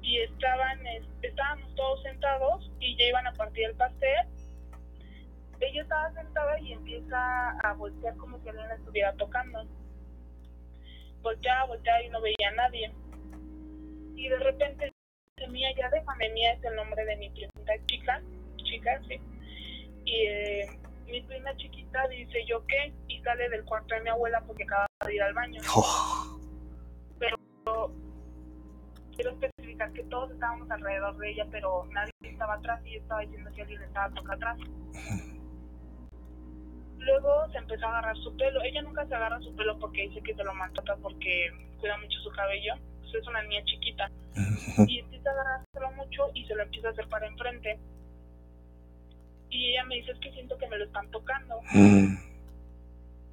Y 0.03 0.19
estaban 0.19 0.81
estábamos 1.23 1.75
todos 1.75 2.03
sentados 2.03 2.73
y 2.81 2.97
ya 2.97 3.05
iban 3.05 3.27
a 3.27 3.33
partir 3.35 3.67
el 3.67 3.77
pastel. 3.77 4.27
Ella 5.61 5.83
estaba 5.83 6.13
sentada 6.15 6.59
y 6.61 6.73
empieza 6.73 7.51
a 7.51 7.75
voltear 7.75 8.17
como 8.17 8.39
si 8.41 8.49
alguien 8.49 8.71
estuviera 8.71 9.15
tocando 9.17 9.67
volteaba 11.23 11.67
volteaba 11.67 12.03
y 12.03 12.09
no 12.11 12.21
veía 12.21 12.49
a 12.49 12.55
nadie. 12.55 12.93
Y 14.17 14.29
de 14.29 14.39
repente 14.39 14.93
Mía 15.49 15.71
ya 15.77 15.89
déjame 15.89 16.29
Mía 16.31 16.53
es 16.53 16.65
el 16.65 16.77
nombre 16.77 17.05
de 17.05 17.17
mi 17.17 17.31
primita 17.31 17.73
chica 17.87 18.23
chica 18.65 19.01
sí. 19.09 19.21
Y 20.05 20.27
eh, 20.27 20.79
mi 21.07 21.23
prima 21.23 21.57
chiquita 21.57 22.07
dice 22.09 22.45
yo 22.47 22.65
qué 22.67 22.93
y 23.09 23.21
sale 23.23 23.49
del 23.49 23.65
cuarto 23.65 23.95
de 23.95 24.03
mi 24.03 24.11
abuela 24.11 24.43
porque 24.47 24.65
acaba 24.65 24.87
de 25.07 25.15
ir 25.15 25.23
al 25.23 25.35
baño. 25.35 25.61
Oh. 25.75 26.39
pero 27.19 27.37
quiero 29.15 29.31
especificar 29.31 29.93
que 29.93 30.03
todos 30.05 30.31
estábamos 30.31 30.71
alrededor 30.71 31.17
de 31.19 31.31
ella, 31.31 31.47
pero 31.51 31.87
nadie 31.91 32.13
estaba 32.23 32.55
atrás 32.55 32.81
y 32.87 32.97
estaba 32.97 33.21
diciendo 33.21 33.51
que 33.55 33.63
alguien 33.63 33.83
estaba 33.83 34.15
tocando 34.15 34.33
atrás. 34.35 34.59
Luego 37.01 37.51
se 37.51 37.59
empezó 37.59 37.87
a 37.87 37.99
agarrar 37.99 38.17
su 38.19 38.37
pelo. 38.37 38.63
Ella 38.63 38.83
nunca 38.83 39.07
se 39.07 39.15
agarra 39.15 39.41
su 39.41 39.55
pelo 39.57 39.79
porque 39.79 40.03
dice 40.09 40.23
que 40.23 40.35
se 40.35 40.45
lo 40.45 40.55
maltrata 40.55 40.97
porque 40.97 41.51
cuida 41.79 41.97
mucho 41.99 42.19
su 42.21 42.31
cabello. 42.31 42.75
Pues 43.01 43.15
es 43.15 43.27
una 43.27 43.43
niña 43.43 43.65
chiquita. 43.65 44.11
Y 44.87 45.01
empieza 45.01 45.31
a 45.31 45.33
agarrárselo 45.33 45.91
mucho 45.93 46.31
y 46.35 46.45
se 46.47 46.55
lo 46.55 46.63
empieza 46.63 46.89
a 46.89 46.91
hacer 46.93 47.09
para 47.09 47.27
enfrente. 47.27 47.79
Y 49.49 49.71
ella 49.71 49.85
me 49.85 49.97
dice, 49.97 50.13
es 50.13 50.19
que 50.19 50.33
siento 50.33 50.57
que 50.59 50.69
me 50.69 50.79
lo 50.79 50.85
están 50.85 51.11
tocando. 51.11 51.61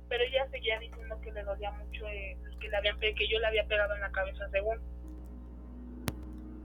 Pero 0.09 0.23
ella 0.23 0.47
seguía 0.49 0.79
diciendo 0.79 1.19
que 1.21 1.31
le 1.31 1.43
dolía 1.43 1.71
mucho, 1.71 2.07
eh, 2.07 2.37
que, 2.59 2.69
le 2.69 2.77
habían, 2.77 2.97
que 2.99 3.27
yo 3.27 3.39
le 3.39 3.47
había 3.47 3.67
pegado 3.67 3.93
en 3.93 4.01
la 4.01 4.11
cabeza 4.11 4.49
según 4.49 4.79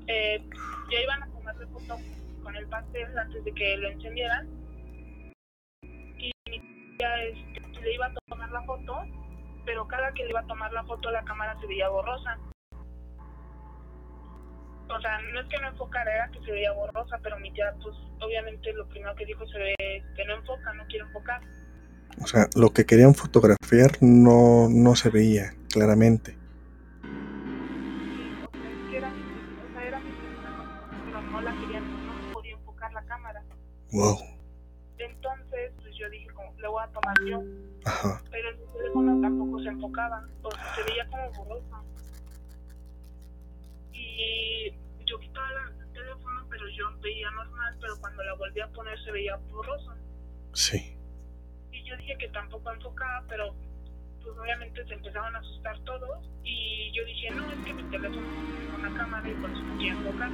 eh, 0.07 0.43
ya 0.91 1.01
iban 1.01 1.23
a 1.23 1.27
tomarle 1.27 1.67
foto 1.67 1.99
con 2.43 2.57
el 2.57 2.67
pastel 2.67 3.19
antes 3.19 3.45
de 3.45 3.53
que 3.53 3.77
lo 3.77 3.89
encendieran 3.89 4.49
ya 6.99 7.23
este, 7.25 7.81
le 7.81 7.95
iba 7.95 8.07
a 8.07 8.15
tomar 8.29 8.51
la 8.51 8.63
foto 8.63 8.95
pero 9.65 9.87
cada 9.87 10.13
que 10.13 10.25
le 10.25 10.31
iba 10.31 10.41
a 10.41 10.47
tomar 10.47 10.73
la 10.73 10.85
foto 10.85 11.11
la 11.11 11.25
cámara 11.25 11.57
se 11.61 11.67
veía 11.67 11.89
borrosa. 11.89 12.39
O 14.89 15.01
sea 15.01 15.21
no 15.33 15.41
es 15.41 15.49
que 15.49 15.59
no 15.61 15.69
enfocara 15.69 16.15
era 16.15 16.31
que 16.31 16.41
se 16.45 16.53
veía 16.53 16.73
borrosa 16.73 17.19
pero 17.23 17.39
mi 17.39 17.53
tía 17.53 17.73
pues 17.83 17.97
obviamente 18.21 18.73
lo 18.73 18.87
primero 18.89 19.15
que 19.15 19.27
dijo 19.27 19.47
se 19.47 19.59
ve 19.59 19.75
que 20.17 20.25
no 20.27 20.35
enfoca 20.35 20.73
no 20.75 20.87
quiere 20.87 21.05
enfocar. 21.07 21.41
O 22.23 22.27
sea 22.27 22.47
lo 22.57 22.71
que 22.71 22.85
querían 22.85 23.15
fotografiar 23.15 23.93
no 24.01 24.69
no 24.69 24.95
se 24.97 25.11
veía 25.11 25.55
claramente. 25.73 26.37
Wow. 33.93 34.32
Yo 36.03 36.11
dije, 36.11 36.27
como, 36.35 36.53
le 36.59 36.67
voy 36.67 36.83
a 36.83 36.89
tomar 36.89 37.17
yo. 37.25 37.41
Ajá. 37.85 38.21
Pero 38.29 38.49
el 38.49 38.57
teléfono 38.73 39.21
tampoco 39.21 39.63
se 39.63 39.69
enfocaba, 39.69 40.27
pues 40.43 40.57
se 40.75 40.83
veía 40.83 41.07
como 41.07 41.31
borroso. 41.31 41.85
Y 43.93 44.73
yo 45.07 45.17
quitaba 45.21 45.47
el 45.79 45.93
teléfono, 45.93 46.45
pero 46.51 46.65
yo 46.71 46.87
veía 47.01 47.31
normal, 47.31 47.77
pero 47.81 47.97
cuando 48.01 48.25
la 48.25 48.35
volví 48.35 48.61
a 48.61 48.67
poner 48.73 48.99
se 49.05 49.13
veía 49.13 49.37
borroso. 49.53 49.95
Sí. 50.55 50.99
Y 51.71 51.85
yo 51.85 51.97
dije 51.99 52.17
que 52.19 52.29
tampoco 52.31 52.73
enfocaba, 52.73 53.23
pero 53.29 53.55
pues 54.25 54.37
obviamente 54.37 54.85
se 54.85 54.95
empezaban 54.95 55.37
a 55.37 55.39
asustar 55.39 55.79
todos. 55.85 56.19
Y 56.43 56.91
yo 56.97 57.05
dije, 57.05 57.31
no, 57.31 57.49
es 57.49 57.65
que 57.65 57.75
mi 57.75 57.85
teléfono 57.85 58.27
tiene 58.27 58.75
una 58.75 58.99
cámara 58.99 59.29
y 59.31 59.35
por 59.35 59.51
eso 59.51 59.63
no 59.63 59.79
quiero 59.79 59.99
enfocar. 59.99 60.31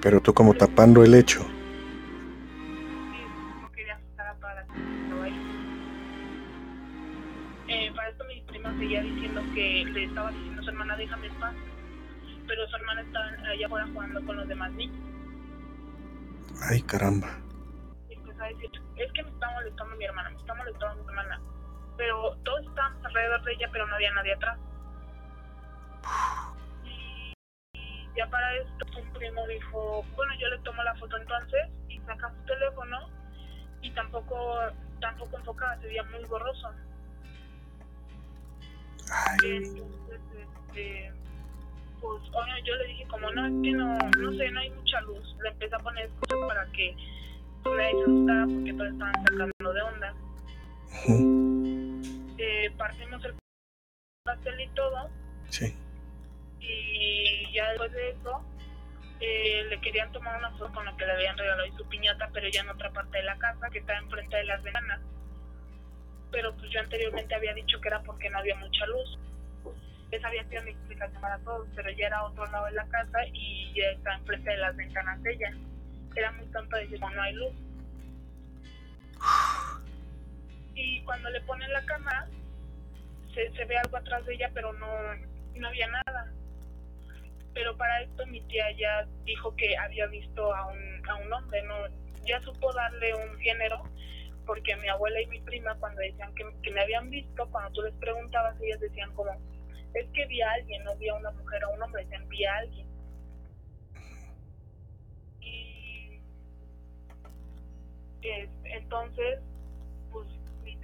Pero 0.00 0.20
tú 0.20 0.32
como 0.32 0.54
tapando 0.54 1.02
el 1.02 1.14
hecho. 1.14 1.44
Eh, 7.68 7.90
para 7.94 8.08
esto 8.08 8.24
mi 8.24 8.42
prima 8.42 8.76
seguía 8.78 9.02
diciendo 9.02 9.42
que 9.54 9.84
le 9.86 10.04
estaba 10.04 10.30
diciendo 10.30 10.60
a 10.60 10.64
su 10.64 10.70
hermana 10.70 10.96
déjame 10.96 11.26
en 11.28 11.34
paz, 11.34 11.54
pero 12.46 12.66
su 12.68 12.76
hermana 12.76 13.00
estaba 13.00 13.26
allá 13.26 13.66
afuera 13.66 13.86
jugando 13.92 14.24
con 14.24 14.36
los 14.36 14.48
demás 14.48 14.70
niños. 14.72 14.96
Ay, 16.68 16.82
caramba. 16.82 17.28
Y 18.08 18.14
empezó 18.14 18.42
a 18.42 18.48
decir, 18.48 18.70
es 18.96 19.12
que 19.12 19.22
me 19.22 19.30
está 19.30 19.50
molestando 19.50 19.96
mi 19.96 20.04
hermana, 20.04 20.30
me 20.30 20.36
está 20.36 20.54
molestando 20.54 21.02
mi 21.02 21.08
hermana. 21.08 21.40
Pero 21.96 22.36
todos 22.44 22.66
estábamos 22.66 23.04
alrededor 23.04 23.42
de 23.44 23.52
ella, 23.52 23.68
pero 23.72 23.86
no 23.86 23.94
había 23.94 24.12
nadie 24.12 24.34
atrás. 24.34 24.58
Ya 28.16 28.26
para 28.28 28.56
esto 28.56 28.86
un 29.00 29.12
primo 29.12 29.46
dijo, 29.46 30.04
bueno, 30.14 30.34
yo 30.38 30.48
le 30.48 30.58
tomo 30.58 30.82
la 30.82 30.94
foto 30.96 31.16
entonces 31.16 31.68
y 31.88 31.98
saca 32.00 32.30
su 32.30 32.46
teléfono 32.46 33.08
y 33.80 33.90
tampoco 33.90 34.56
tampoco 35.00 35.36
enfocaba, 35.36 35.76
se 35.80 35.86
veía 35.86 36.02
muy 36.04 36.24
borroso. 36.24 36.70
Entonces, 39.44 40.20
este, 40.68 41.12
pues 42.00 42.30
bueno, 42.30 42.52
yo 42.64 42.74
le 42.76 42.86
dije 42.86 43.06
como 43.08 43.30
no, 43.30 43.46
es 43.46 43.52
que 43.62 43.72
no, 43.72 43.98
no 44.20 44.32
sé, 44.32 44.50
no 44.50 44.60
hay 44.60 44.70
mucha 44.70 45.00
luz. 45.02 45.36
Le 45.42 45.48
empecé 45.50 45.74
a 45.74 45.78
poner 45.78 46.08
cosas 46.20 46.38
para 46.48 46.66
que 46.72 46.96
nadie 47.64 47.92
se 47.92 48.02
asustara 48.02 48.46
porque 48.46 48.72
todos 48.74 48.92
estaban 48.92 49.14
sacando 49.24 49.72
de 49.72 49.82
onda. 49.82 50.14
eh, 52.38 52.70
partimos 52.76 53.24
el 53.24 53.34
pastel 54.24 54.60
y 54.60 54.68
todo. 54.68 55.10
Sí 55.50 55.76
y 56.66 57.52
ya 57.52 57.68
después 57.70 57.92
de 57.92 58.10
eso 58.10 58.44
eh, 59.20 59.64
le 59.68 59.80
querían 59.80 60.10
tomar 60.12 60.38
una 60.38 60.50
foto 60.52 60.72
con 60.72 60.84
lo 60.84 60.96
que 60.96 61.06
le 61.06 61.12
habían 61.12 61.38
regalado 61.38 61.66
y 61.66 61.72
su 61.76 61.86
piñata, 61.88 62.30
pero 62.32 62.48
ya 62.48 62.62
en 62.62 62.68
otra 62.68 62.90
parte 62.90 63.18
de 63.18 63.24
la 63.24 63.38
casa 63.38 63.70
que 63.70 63.78
está 63.78 63.96
enfrente 63.98 64.36
de 64.36 64.44
las 64.44 64.62
ventanas. 64.62 65.00
Pero 66.34 66.52
pues 66.56 66.68
yo 66.70 66.80
anteriormente 66.80 67.34
había 67.34 67.54
dicho 67.54 67.80
que 67.80 67.88
era 67.88 68.02
porque 68.02 68.28
no 68.28 68.38
había 68.38 68.56
mucha 68.56 68.84
luz. 68.86 69.18
Esa 70.10 70.26
había 70.26 70.44
sido 70.48 70.62
mi 70.64 70.72
explicación 70.72 71.20
para 71.20 71.38
todos, 71.38 71.68
pero 71.76 71.90
ya 71.90 72.08
era 72.08 72.24
otro 72.24 72.44
lado 72.50 72.66
de 72.66 72.72
la 72.72 72.86
casa 72.88 73.18
y 73.32 73.72
ya 73.74 73.84
está 73.92 74.14
enfrente 74.14 74.50
de 74.50 74.56
las 74.58 74.76
ventanas 74.76 75.22
de 75.22 75.32
ella. 75.32 75.54
Era 76.16 76.32
muy 76.32 76.46
tonto 76.46 76.76
decir, 76.76 77.00
no, 77.00 77.22
hay 77.22 77.32
luz. 77.34 77.54
Y 80.74 81.00
cuando 81.02 81.30
le 81.30 81.40
ponen 81.42 81.72
la 81.72 81.84
cámara, 81.86 82.26
se, 83.32 83.50
se 83.52 83.64
ve 83.64 83.78
algo 83.78 83.96
atrás 83.96 84.26
de 84.26 84.34
ella, 84.34 84.50
pero 84.52 84.72
no, 84.72 84.86
no 85.54 85.68
había 85.68 85.86
nada 85.88 86.32
pero 87.54 87.76
para 87.76 88.02
esto 88.02 88.26
mi 88.26 88.40
tía 88.42 88.70
ya 88.72 89.06
dijo 89.24 89.54
que 89.56 89.76
había 89.78 90.06
visto 90.08 90.52
a 90.52 90.66
un, 90.66 91.08
a 91.08 91.14
un 91.14 91.32
hombre, 91.32 91.62
no 91.62 91.74
ya 92.26 92.40
supo 92.40 92.72
darle 92.72 93.14
un 93.14 93.38
género, 93.38 93.84
porque 94.46 94.76
mi 94.76 94.88
abuela 94.88 95.20
y 95.20 95.26
mi 95.26 95.40
prima 95.40 95.74
cuando 95.76 96.00
decían 96.00 96.34
que, 96.34 96.70
me 96.70 96.80
habían 96.80 97.10
visto, 97.10 97.48
cuando 97.50 97.70
tú 97.72 97.82
les 97.82 97.94
preguntabas, 97.94 98.60
ellas 98.60 98.80
decían 98.80 99.12
como, 99.14 99.30
es 99.94 100.06
que 100.12 100.26
vi 100.26 100.42
a 100.42 100.52
alguien, 100.52 100.84
no 100.84 100.96
vi 100.96 101.08
a 101.08 101.14
una 101.14 101.30
mujer 101.32 101.64
o 101.64 101.74
un 101.74 101.82
hombre, 101.82 102.06
se 102.06 102.18
vi 102.18 102.44
a 102.44 102.56
alguien. 102.56 102.86
Y 105.40 106.20
entonces, 108.64 109.40
pues 110.10 110.26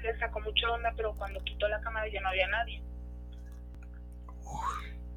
tía 0.01 0.19
sacó 0.19 0.41
mucha 0.41 0.71
onda, 0.71 0.93
pero 0.97 1.15
cuando 1.15 1.43
quitó 1.45 1.69
la 1.69 1.81
cámara 1.81 2.09
ya 2.09 2.21
no 2.21 2.29
había 2.29 2.49
nadie. 2.49 2.83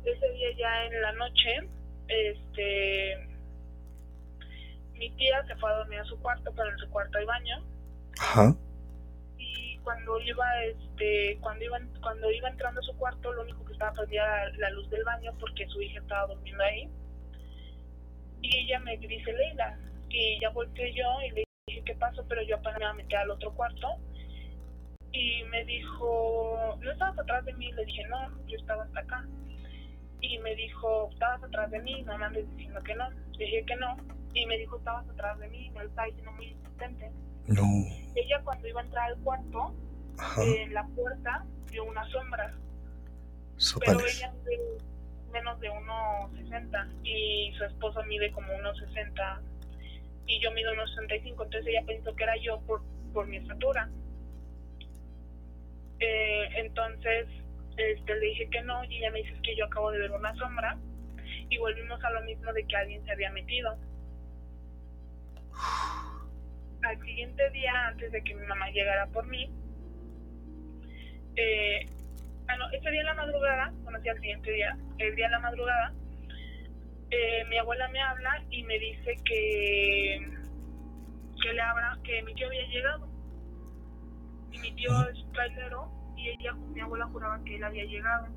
Ese 0.04 0.32
día 0.32 0.50
ya 0.58 0.86
en 0.86 1.02
la 1.02 1.12
noche, 1.14 1.70
este, 2.08 3.28
mi 4.94 5.10
tía 5.12 5.44
se 5.46 5.56
fue 5.56 5.72
a 5.72 5.78
dormir 5.78 6.00
a 6.00 6.06
su 6.06 6.20
cuarto, 6.20 6.52
pero 6.56 6.70
en 6.70 6.78
su 6.78 6.90
cuarto 6.90 7.18
hay 7.18 7.26
baño. 7.26 7.73
Ajá. 8.20 8.56
Y 9.38 9.78
cuando 9.80 10.20
iba, 10.22 10.64
este, 10.66 11.38
cuando 11.42 11.66
iba, 11.66 11.80
cuando 12.02 12.32
iba 12.32 12.50
entrando 12.50 12.80
a 12.80 12.84
su 12.84 12.96
cuarto, 12.98 13.34
lo 13.34 13.44
único 13.44 13.66
que 13.66 13.74
estaba 13.74 13.94
prendida 13.94 14.24
era 14.24 14.58
la 14.58 14.70
luz 14.72 14.90
del 14.90 15.04
baño 15.04 15.32
porque 15.40 15.68
su 15.68 15.82
hija 15.82 16.00
estaba 16.00 16.28
durmiendo 16.28 16.64
ahí. 16.64 16.90
Y 18.42 18.58
ella 18.58 18.80
me 18.80 18.98
dice, 18.98 19.34
Leila, 19.34 19.80
y 20.10 20.40
ya 20.40 20.50
volteé 20.50 20.94
yo 20.94 21.06
y 21.26 21.32
le 21.32 21.44
dije, 21.68 21.84
¿qué 21.86 21.96
pasó? 21.96 22.26
Pero 22.28 22.42
yo 22.44 22.58
apenas 22.58 22.78
me 22.78 22.84
iba 22.84 22.90
a 22.90 22.94
meter 22.94 23.18
al 23.20 23.32
otro 23.32 23.54
cuarto. 23.54 23.88
Y 25.12 25.44
me 25.46 25.64
dijo, 25.66 26.78
¿no 26.82 26.92
estabas 26.92 27.18
atrás 27.20 27.46
de 27.46 27.54
mí? 27.54 27.72
Le 27.72 27.86
dije, 27.86 28.04
no, 28.10 28.48
yo 28.48 28.58
estaba 28.58 28.84
hasta 28.84 29.00
acá. 29.00 29.28
Y 30.22 30.38
me 30.40 30.56
dijo, 30.56 31.10
¿estabas 31.12 31.44
atrás 31.44 31.70
de 31.72 31.80
mí? 31.82 32.02
No 32.04 32.18
me 32.18 32.26
andes 32.26 32.50
diciendo 32.56 32.82
que 32.82 32.96
no. 32.96 33.10
Le 33.12 33.46
dije 33.46 33.64
que 33.66 33.76
no. 33.76 33.96
Y 34.34 34.46
me 34.46 34.58
dijo, 34.58 34.78
estabas 34.78 35.08
atrás 35.10 35.38
de 35.40 35.50
mí. 35.50 35.70
Me 35.72 35.84
estaba 35.84 36.08
diciendo 36.08 36.32
muy 36.32 36.48
insistente. 36.48 37.12
No. 37.48 37.64
Ella 38.16 38.42
cuando 38.44 38.68
iba 38.68 38.82
a 38.82 38.84
entrar 38.84 39.12
al 39.12 39.18
cuarto, 39.20 39.74
Ajá. 40.18 40.44
en 40.44 40.74
la 40.74 40.86
puerta 40.88 41.46
vio 41.72 41.84
una 41.86 42.08
sombra. 42.10 42.54
Pero 43.86 44.00
ella 44.00 44.32
mide 44.46 44.60
menos 45.32 45.60
de 45.60 45.70
1,60 45.70 46.90
y 47.04 47.54
su 47.58 47.64
esposo 47.66 48.04
mide 48.04 48.32
como 48.32 48.48
1,60 48.54 49.42
y 50.28 50.40
yo 50.42 50.52
mido 50.52 50.72
1,65. 50.74 51.24
Entonces 51.26 51.68
ella 51.68 51.84
pensó 51.86 52.16
que 52.16 52.24
era 52.24 52.36
yo 52.38 52.60
por, 52.62 52.82
por 53.14 53.28
mi 53.28 53.38
estatura. 53.38 53.90
Eh, 56.00 56.48
entonces 56.58 57.28
este, 57.78 58.16
le 58.16 58.26
dije 58.28 58.50
que 58.50 58.62
no 58.62 58.84
y 58.86 58.98
ella 58.98 59.12
me 59.12 59.20
dice 59.20 59.34
"Es 59.34 59.42
que 59.42 59.56
yo 59.56 59.66
acabo 59.66 59.92
de 59.92 60.00
ver 60.00 60.12
una 60.12 60.36
sombra 60.36 60.78
y 61.50 61.58
volvimos 61.58 62.04
a 62.04 62.10
lo 62.12 62.22
mismo 62.24 62.52
de 62.54 62.66
que 62.66 62.76
alguien 62.76 63.04
se 63.06 63.12
había 63.12 63.32
metido. 63.32 63.78
Al 66.84 67.00
siguiente 67.00 67.50
día, 67.52 67.88
antes 67.88 68.12
de 68.12 68.24
que 68.24 68.36
mi 68.36 68.46
mamá 68.46 68.70
llegara 68.72 69.08
por 69.08 69.26
mí, 69.28 69.50
eh, 71.36 71.86
ah, 72.48 72.58
no, 72.58 72.70
ese 72.72 72.90
día 72.92 73.02
en 73.02 73.06
la 73.08 73.14
madrugada, 73.14 73.72
bueno, 73.84 74.00
sí, 74.02 74.10
al 74.10 74.20
siguiente 74.20 74.52
día, 74.52 74.78
el 74.98 75.16
día 75.16 75.26
en 75.26 75.32
la 75.32 75.40
madrugada, 75.40 75.94
eh, 77.10 77.46
mi 77.50 77.58
abuela 77.58 77.88
me 77.90 78.02
habla 78.02 78.44
y 78.50 78.64
me 78.64 78.78
dice 78.80 79.16
que, 79.24 80.28
que 81.42 81.54
le 81.54 81.62
abra, 81.62 81.98
que 82.04 82.22
mi 82.24 82.34
tío 82.36 82.48
había 82.48 82.68
llegado. 82.68 83.08
Y 84.52 84.60
mi 84.60 84.72
tío 84.76 84.92
es 85.10 85.32
trailero 85.32 85.90
y 86.18 86.30
ella, 86.30 86.54
mi 86.54 86.82
abuela 86.82 87.06
juraba 87.08 87.42
que 87.44 87.56
él 87.56 87.64
había 87.64 87.86
llegado, 87.86 88.28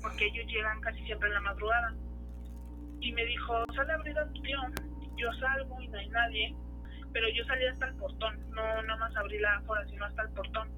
porque 0.00 0.26
ellos 0.26 0.46
llegan 0.46 0.80
casi 0.80 1.04
siempre 1.04 1.28
en 1.28 1.34
la 1.34 1.40
madrugada. 1.40 1.94
Y 3.00 3.12
me 3.12 3.24
dijo, 3.26 3.66
sale 3.74 3.92
a 3.92 3.96
abrir 3.96 4.18
a 4.18 4.26
tu 4.32 4.40
tío. 4.42 4.58
Yo 5.16 5.32
salgo 5.34 5.80
y 5.80 5.88
no 5.88 5.98
hay 5.98 6.08
nadie, 6.08 6.56
pero 7.12 7.28
yo 7.28 7.44
salí 7.44 7.66
hasta 7.66 7.86
el 7.88 7.94
portón, 7.94 8.38
no 8.50 8.82
nada 8.82 8.96
más 8.96 9.16
abrí 9.16 9.38
la 9.38 9.56
afuera, 9.56 9.86
sino 9.88 10.04
hasta 10.04 10.22
el 10.22 10.30
portón. 10.30 10.68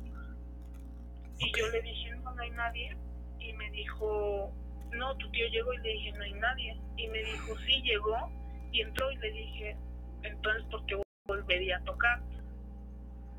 Y 1.39 1.53
yo 1.59 1.69
le 1.69 1.83
dije, 1.83 2.11
no, 2.17 2.35
no 2.35 2.43
hay 2.43 2.51
nadie. 2.51 2.97
Y 3.39 3.53
me 3.55 3.71
dijo, 3.71 4.53
no, 4.93 5.17
tu 5.17 5.31
tío 5.31 5.47
llegó 5.49 5.73
y 5.75 5.79
le 5.79 5.89
dije, 5.91 6.13
no 6.13 6.25
hay 6.25 6.33
nadie. 6.35 6.81
Y 6.97 7.09
me 7.09 7.19
dijo, 7.19 7.57
sí 7.67 7.83
llegó. 7.83 8.31
Y 8.73 8.81
entró 8.81 9.11
y 9.13 9.17
le 9.17 9.31
dije, 9.31 9.77
entonces, 10.23 10.65
¿por 10.71 10.85
qué 10.87 11.01
volvería 11.27 11.79
a 11.79 11.85
tocar? 11.85 12.21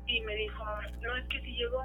Y 0.06 0.20
me 0.20 0.34
dijo, 0.36 0.64
no, 1.02 1.16
es 1.16 1.26
que 1.28 1.40
sí 1.42 1.52
llegó. 1.52 1.84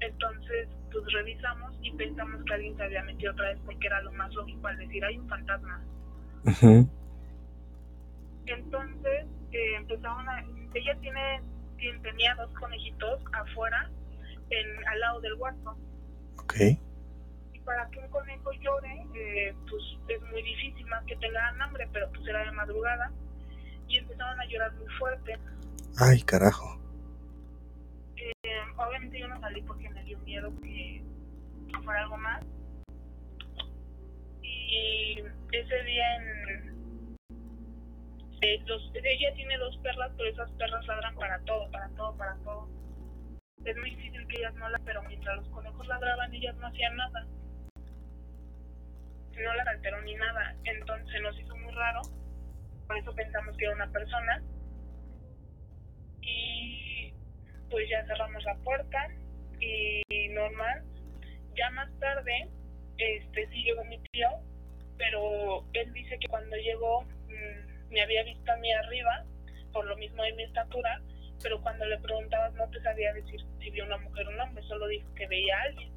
Entonces, 0.00 0.68
pues 0.90 1.04
revisamos 1.12 1.72
y 1.80 1.92
pensamos 1.92 2.42
que 2.44 2.54
alguien 2.54 2.76
se 2.76 2.82
había 2.82 3.02
metido 3.04 3.32
otra 3.32 3.48
vez 3.48 3.58
porque 3.64 3.86
era 3.86 4.02
lo 4.02 4.12
más 4.12 4.32
lógico 4.34 4.66
al 4.66 4.76
decir, 4.76 5.04
hay 5.04 5.16
un 5.16 5.28
fantasma. 5.28 5.82
Ujú. 6.44 6.88
Entonces, 8.46 9.26
eh, 9.52 9.76
empezaron 9.76 10.28
a... 10.28 10.40
Ella 10.74 10.96
tiene, 11.00 11.40
tiene- 11.76 11.98
tenía 12.00 12.34
dos 12.34 12.50
conejitos 12.58 13.20
afuera, 13.32 13.90
en, 14.50 14.88
al 14.88 15.00
lado 15.00 15.20
del 15.20 15.34
huerto. 15.34 15.76
Ok. 16.38 16.54
y 17.52 17.58
para 17.60 17.88
que 17.90 17.98
un 18.00 18.08
conejo 18.08 18.50
llore, 18.60 19.06
eh, 19.14 19.54
pues 19.68 19.82
es 20.08 20.20
muy 20.30 20.42
difícil, 20.42 20.86
más 20.86 21.04
que 21.04 21.16
tengan 21.16 21.60
hambre, 21.62 21.88
pero 21.92 22.10
pues 22.10 22.26
era 22.26 22.44
de 22.44 22.52
madrugada. 22.52 23.10
Y 23.88 23.98
empezaron 23.98 24.40
a 24.40 24.44
llorar 24.46 24.72
muy 24.74 24.88
fuerte. 24.98 25.38
Ay, 25.98 26.22
carajo. 26.22 26.78
Eh, 28.16 28.32
obviamente 28.76 29.18
yo 29.20 29.28
no 29.28 29.38
salí 29.40 29.60
porque 29.62 29.88
me 29.90 30.02
dio 30.04 30.18
miedo 30.20 30.50
que 30.62 31.02
fuera 31.84 32.02
algo 32.02 32.16
más. 32.16 32.42
Y 34.42 35.18
ese 35.52 35.82
día 35.84 36.16
en... 36.16 36.81
eh, 38.42 38.58
los- 38.66 38.90
ella 38.94 39.34
tiene 39.34 39.56
dos 39.58 39.76
perras, 39.78 40.12
pero 40.16 40.28
esas 40.30 40.50
perras 40.52 40.86
ladran 40.86 41.14
para 41.14 41.38
todo, 41.44 41.70
para 41.70 41.88
todo, 41.90 42.16
para 42.16 42.34
todo. 42.42 42.68
Es 43.64 43.76
muy 43.76 43.90
difícil 43.90 44.26
que 44.28 44.38
ellas 44.38 44.54
no 44.54 44.68
la, 44.68 44.78
pero 44.84 45.02
mientras 45.04 45.36
los 45.36 45.48
conejos 45.50 45.86
ladraban, 45.86 46.34
ellas 46.34 46.56
no 46.56 46.66
hacían 46.66 46.96
nada. 46.96 47.26
No 49.38 49.54
las 49.54 49.66
alteró 49.66 50.02
ni 50.02 50.14
nada. 50.14 50.56
Entonces 50.64 51.20
nos 51.22 51.38
hizo 51.40 51.56
muy 51.56 51.72
raro. 51.72 52.02
Por 52.86 52.98
eso 52.98 53.14
pensamos 53.14 53.56
que 53.56 53.64
era 53.64 53.74
una 53.74 53.90
persona. 53.90 54.42
Y 56.20 57.12
pues 57.70 57.88
ya 57.88 58.04
cerramos 58.06 58.42
la 58.44 58.56
puerta 58.56 59.08
y 59.60 60.28
normal. 60.30 60.82
Ya 61.56 61.70
más 61.70 61.88
tarde, 62.00 62.48
este 62.98 63.48
sí 63.48 63.62
llegó 63.62 63.84
mi 63.84 63.98
tío, 64.12 64.28
pero 64.96 65.64
él 65.74 65.92
dice 65.92 66.18
que 66.18 66.28
cuando 66.28 66.56
llegó 66.56 67.02
mm, 67.02 67.71
me 67.92 68.02
había 68.02 68.24
visto 68.24 68.50
a 68.52 68.56
mí 68.56 68.72
arriba, 68.72 69.24
por 69.72 69.86
lo 69.86 69.96
mismo 69.96 70.22
de 70.22 70.32
mi 70.34 70.42
estatura, 70.44 71.00
pero 71.42 71.60
cuando 71.62 71.84
le 71.86 71.98
preguntabas 71.98 72.52
no 72.54 72.68
te 72.70 72.80
sabía 72.82 73.12
decir 73.12 73.40
si 73.60 73.70
vio 73.70 73.84
una 73.84 73.98
mujer 73.98 74.26
o 74.26 74.30
un 74.30 74.40
hombre, 74.40 74.62
solo 74.64 74.86
dijo 74.88 75.08
que 75.14 75.26
veía 75.28 75.56
a 75.58 75.62
alguien. 75.62 75.92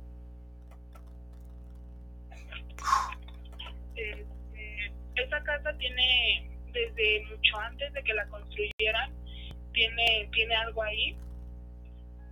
Este, 3.95 4.93
esa 5.15 5.43
casa 5.43 5.73
tiene, 5.77 6.49
desde 6.73 7.25
mucho 7.29 7.57
antes 7.59 7.91
de 7.93 8.03
que 8.03 8.13
la 8.13 8.27
construyeran, 8.27 9.11
tiene, 9.73 10.29
tiene 10.33 10.55
algo 10.55 10.83
ahí, 10.83 11.17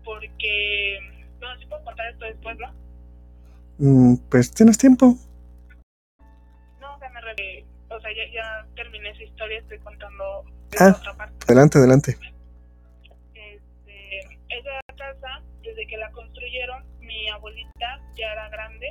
porque, 0.03 0.99
no, 1.39 1.57
si 1.59 1.65
puedo 1.65 1.83
contar 1.83 2.11
esto 2.11 2.25
después, 2.25 2.57
¿no? 2.57 2.73
Mm, 3.79 4.15
pues 4.29 4.53
tienes 4.53 4.77
tiempo. 4.77 5.15
No, 6.79 6.95
o 6.95 6.99
sea, 6.99 7.09
me 7.09 7.21
re- 7.21 7.65
o 7.95 8.01
sea 8.01 8.11
ya, 8.13 8.31
ya 8.33 8.65
terminé 8.75 9.09
esa 9.09 9.23
historia, 9.23 9.59
estoy 9.59 9.79
contando 9.79 10.43
Ah. 10.79 10.95
otra 10.97 11.13
parte. 11.15 11.35
Adelante, 11.45 11.77
adelante. 11.77 12.17
Este, 13.33 14.19
esa 14.49 14.81
casa, 14.97 15.41
desde 15.61 15.87
que 15.87 15.97
la 15.97 16.11
construyeron, 16.11 16.83
mi 16.99 17.29
abuelita 17.29 18.01
ya 18.17 18.31
era 18.31 18.49
grande, 18.49 18.87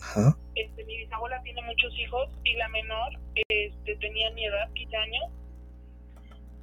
Ajá. 0.00 0.36
este, 0.54 0.84
mi 0.84 0.96
bisabuela 0.98 1.42
tiene 1.42 1.62
muchos 1.62 1.92
hijos 1.98 2.28
y 2.44 2.54
la 2.56 2.68
menor 2.68 3.12
este, 3.48 3.96
tenía 3.96 4.30
mi 4.32 4.44
edad, 4.46 4.70
15 4.74 4.96
años. 4.96 5.24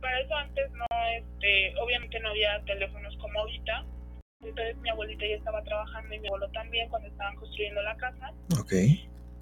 Para 0.01 0.19
eso 0.21 0.35
antes 0.35 0.71
no, 0.71 0.85
este, 1.17 1.73
obviamente 1.81 2.19
no 2.19 2.29
había 2.29 2.61
teléfonos 2.65 3.15
como 3.17 3.39
ahorita. 3.39 3.85
Entonces 4.41 4.77
mi 4.77 4.89
abuelita 4.89 5.25
ya 5.27 5.35
estaba 5.35 5.61
trabajando 5.63 6.15
y 6.15 6.19
mi 6.19 6.27
abuelo 6.27 6.49
también 6.51 6.87
cuando 6.89 7.09
estaban 7.09 7.35
construyendo 7.35 7.81
la 7.81 7.95
casa. 7.97 8.31
Ok. 8.59 8.71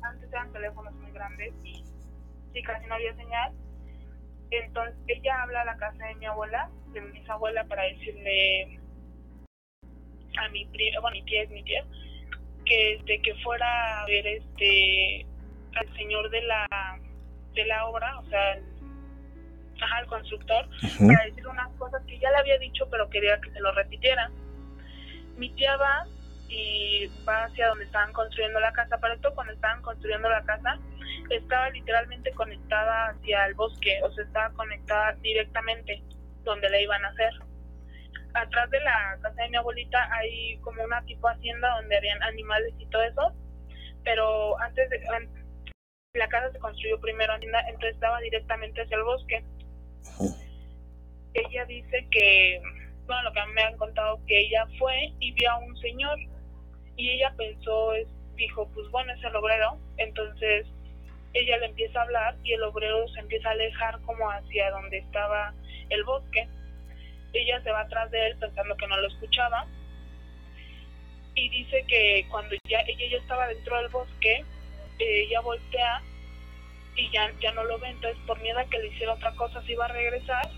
Antes 0.02 0.32
eran 0.32 0.52
teléfonos 0.54 0.94
muy 0.96 1.12
grandes 1.12 1.54
y, 1.64 1.84
y 2.60 2.64
casi 2.64 2.86
no 2.88 2.96
había 2.96 3.16
señal. 3.16 3.54
Entonces 4.52 4.96
ella 5.08 5.42
habla 5.42 5.62
a 5.62 5.66
la 5.66 5.78
casa 5.78 6.06
de 6.06 6.16
mi 6.16 6.26
abuela, 6.26 6.70
de 6.94 7.02
mi 7.02 7.20
bisabuela, 7.20 7.64
para 7.66 7.84
decirle 7.84 8.80
a 10.38 10.50
mi 10.50 10.66
prima, 10.66 11.02
bueno, 11.02 11.16
mi 11.16 11.24
tía 11.24 11.44
es 11.44 11.50
mi 11.50 11.64
tía, 11.64 11.84
que 12.66 12.94
este 12.96 13.22
que 13.22 13.36
fuera 13.36 14.02
a 14.02 14.06
ver 14.06 14.26
este 14.28 15.26
al 15.76 15.96
señor 15.96 16.30
de 16.30 16.42
la 16.44 16.68
de 17.54 17.66
la 17.66 17.88
obra, 17.88 18.20
o 18.20 18.26
sea, 18.30 18.54
el, 18.54 18.64
ajá, 19.82 20.00
el 20.00 20.08
constructor, 20.08 20.70
para 21.00 21.26
decirle 21.26 21.50
unas 21.50 21.72
cosas 21.74 22.04
que 22.06 22.20
ya 22.20 22.30
le 22.32 22.38
había 22.38 22.58
dicho, 22.60 22.88
pero 22.90 23.10
quería 23.10 23.40
que 23.42 23.52
se 23.52 23.60
lo 23.60 23.72
repitiera. 23.74 24.30
Mi 25.38 25.50
tía 25.52 25.76
va 25.78 26.06
y 26.50 27.08
va 27.28 27.46
hacia 27.46 27.68
donde 27.68 27.86
estaban 27.86 28.14
construyendo 28.14 28.60
la 28.60 28.72
casa. 28.74 28.98
Para 28.98 29.16
esto, 29.16 29.34
cuando 29.36 29.54
estaban 29.54 29.82
construyendo 29.82 30.30
la 30.30 30.44
casa, 30.44 30.80
estaba 31.30 31.70
literalmente 31.70 32.32
conectada 32.32 33.10
hacia 33.10 33.46
el 33.46 33.54
bosque, 33.56 34.00
o 34.04 34.12
sea, 34.12 34.24
estaba 34.24 34.50
conectada 34.54 35.14
directamente 35.22 36.02
donde 36.44 36.70
la 36.70 36.82
iban 36.82 37.04
a 37.04 37.10
hacer. 37.10 37.34
Atrás 38.34 38.70
de 38.70 38.80
la 38.82 39.18
casa 39.22 39.42
de 39.42 39.50
mi 39.50 39.58
abuelita 39.58 40.10
hay 40.14 40.58
como 40.60 40.84
una 40.84 41.02
tipo 41.04 41.28
hacienda 41.28 41.76
donde 41.76 41.98
habían 41.98 42.22
animales 42.24 42.74
y 42.78 42.86
todo 42.88 43.04
eso, 43.04 43.34
pero 44.04 44.60
antes 44.62 44.90
de 44.90 45.00
la 46.14 46.28
casa 46.28 46.52
se 46.52 46.60
construyó 46.60 47.00
primero, 47.00 47.34
entonces 47.36 47.94
estaba 47.94 48.20
directamente 48.20 48.82
hacia 48.82 48.98
el 48.98 49.04
bosque. 49.04 49.44
Ella 51.34 51.66
dice 51.66 52.08
que, 52.10 52.62
bueno, 53.06 53.24
lo 53.24 53.34
que 53.34 53.46
me 53.54 53.64
han 53.64 53.78
contado, 53.78 54.20
que 54.28 54.40
ella 54.40 54.66
fue 54.80 55.14
y 55.20 55.32
vio 55.34 55.52
a 55.52 55.58
un 55.58 55.78
señor 55.78 56.18
y 56.98 57.12
ella 57.12 57.34
pensó, 57.38 57.94
dijo, 58.36 58.68
pues 58.74 58.90
bueno, 58.90 59.14
es 59.14 59.24
el 59.24 59.36
obrero, 59.36 59.78
entonces 59.98 60.68
ella 61.34 61.58
le 61.58 61.68
empieza 61.68 62.00
a 62.00 62.04
hablar 62.04 62.36
y 62.44 62.54
el 62.54 62.64
obrero 62.64 63.08
se 63.10 63.20
empieza 63.20 63.50
a 63.50 63.52
alejar 63.52 64.02
como 64.02 64.30
hacia 64.30 64.72
donde 64.72 64.98
estaba 64.98 65.54
el 65.90 66.04
bosque. 66.04 66.48
Ella 67.34 67.62
se 67.62 67.72
va 67.72 67.82
atrás 67.82 68.10
de 68.10 68.28
él 68.28 68.38
pensando 68.40 68.76
que 68.76 68.88
no 68.88 68.98
lo 68.98 69.08
escuchaba. 69.08 69.68
Y 71.36 71.50
dice 71.50 71.86
que 71.88 72.26
cuando 72.32 72.56
ya 72.68 72.80
ella 72.80 73.10
ya 73.12 73.18
estaba 73.18 73.48
dentro 73.48 73.78
del 73.78 73.90
bosque, 73.90 74.44
eh, 75.00 75.22
ella 75.28 75.40
voltea 75.42 76.02
y 76.96 77.12
ya, 77.12 77.32
ya 77.40 77.52
no 77.52 77.64
lo 77.64 77.78
ve, 77.78 77.90
entonces 77.90 78.20
por 78.26 78.42
miedo 78.42 78.58
a 78.58 78.66
que 78.66 78.80
le 78.80 78.88
hiciera 78.88 79.14
otra 79.14 79.36
cosa 79.36 79.62
se 79.62 79.74
iba 79.74 79.86
a 79.86 79.90
regresar, 79.90 80.50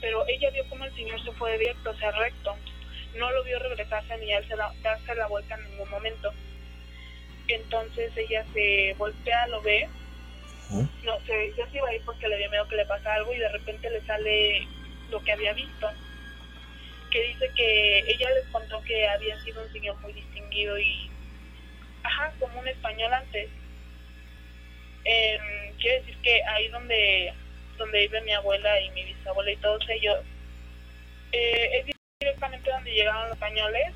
pero 0.00 0.26
ella 0.26 0.48
vio 0.50 0.66
como 0.70 0.86
el 0.86 0.94
señor 0.94 1.22
se 1.22 1.32
fue 1.32 1.58
directo, 1.58 1.90
o 1.90 1.96
sea, 1.96 2.10
recto, 2.12 2.56
no 3.16 3.30
lo 3.30 3.44
vio 3.44 3.58
regresarse 3.58 4.16
ni 4.18 4.30
darse 4.30 4.56
la, 4.56 4.72
darse 4.82 5.14
la 5.14 5.26
vuelta 5.26 5.54
en 5.54 5.70
ningún 5.70 5.90
momento. 5.90 6.32
Entonces 7.48 8.12
ella 8.16 8.44
se 8.52 8.94
voltea, 8.98 9.46
lo 9.48 9.60
ve, 9.62 9.88
no 11.02 11.20
sé, 11.26 11.52
ya 11.56 11.68
se 11.68 11.76
iba 11.76 11.88
a 11.88 11.94
ir 11.94 12.02
porque 12.04 12.28
le 12.28 12.38
dio 12.38 12.50
miedo 12.50 12.68
que 12.68 12.76
le 12.76 12.86
pasa 12.86 13.14
algo 13.14 13.34
y 13.34 13.38
de 13.38 13.48
repente 13.48 13.90
le 13.90 14.00
sale 14.02 14.66
lo 15.10 15.22
que 15.22 15.32
había 15.32 15.52
visto 15.52 15.90
que 17.12 17.22
dice 17.24 17.50
que 17.54 17.98
ella 17.98 18.30
les 18.30 18.46
contó 18.46 18.82
que 18.82 19.06
había 19.06 19.38
sido 19.42 19.62
un 19.62 19.72
señor 19.72 19.96
muy 20.00 20.12
distinguido 20.14 20.78
y, 20.78 21.10
ajá, 22.02 22.32
como 22.40 22.58
un 22.58 22.66
español 22.66 23.12
antes. 23.12 23.50
Eh, 25.04 25.38
quiere 25.78 26.00
decir 26.00 26.16
que 26.22 26.42
ahí 26.44 26.68
donde, 26.68 27.32
donde 27.76 28.00
vive 28.00 28.22
mi 28.22 28.32
abuela 28.32 28.80
y 28.80 28.90
mi 28.90 29.04
bisabuela 29.04 29.52
y 29.52 29.56
todos 29.56 29.86
ellos, 29.90 30.24
eh, 31.32 31.70
es 31.74 31.91
directamente 32.22 32.70
donde 32.70 32.92
llegaron 32.92 33.22
los 33.22 33.32
españoles 33.32 33.92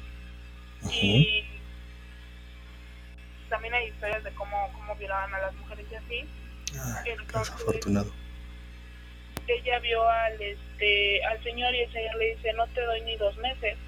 y 0.91 1.45
también 3.49 3.75
hay 3.75 3.89
historias 3.89 4.25
de 4.25 4.33
cómo, 4.35 4.71
cómo 4.73 4.95
violaban 4.97 5.33
a 5.35 5.39
las 5.39 5.55
mujeres 5.55 5.87
y 5.91 5.95
así. 5.95 6.29
Ah, 6.79 7.05
afortunado 7.35 8.13
ella 9.49 9.79
vio 9.79 10.09
al 10.09 10.41
este 10.43 11.25
al 11.25 11.43
señor 11.45 11.75
y 11.75 11.81
el 11.81 11.93
señor 11.93 12.17
le 12.17 12.35
dice 12.35 12.53
no 12.55 12.67
te 12.69 12.81
doy 12.85 13.01
ni 13.03 13.17
dos 13.17 13.37
meses 13.37 13.79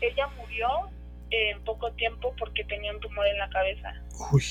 ella 0.00 0.26
murió 0.36 0.68
en 1.30 1.62
poco 1.64 1.90
tiempo 1.92 2.34
porque 2.38 2.64
tenía 2.64 2.92
un 2.92 3.00
tumor 3.00 3.26
en 3.26 3.38
la 3.38 3.48
cabeza 3.48 3.94
Uy. 4.30 4.44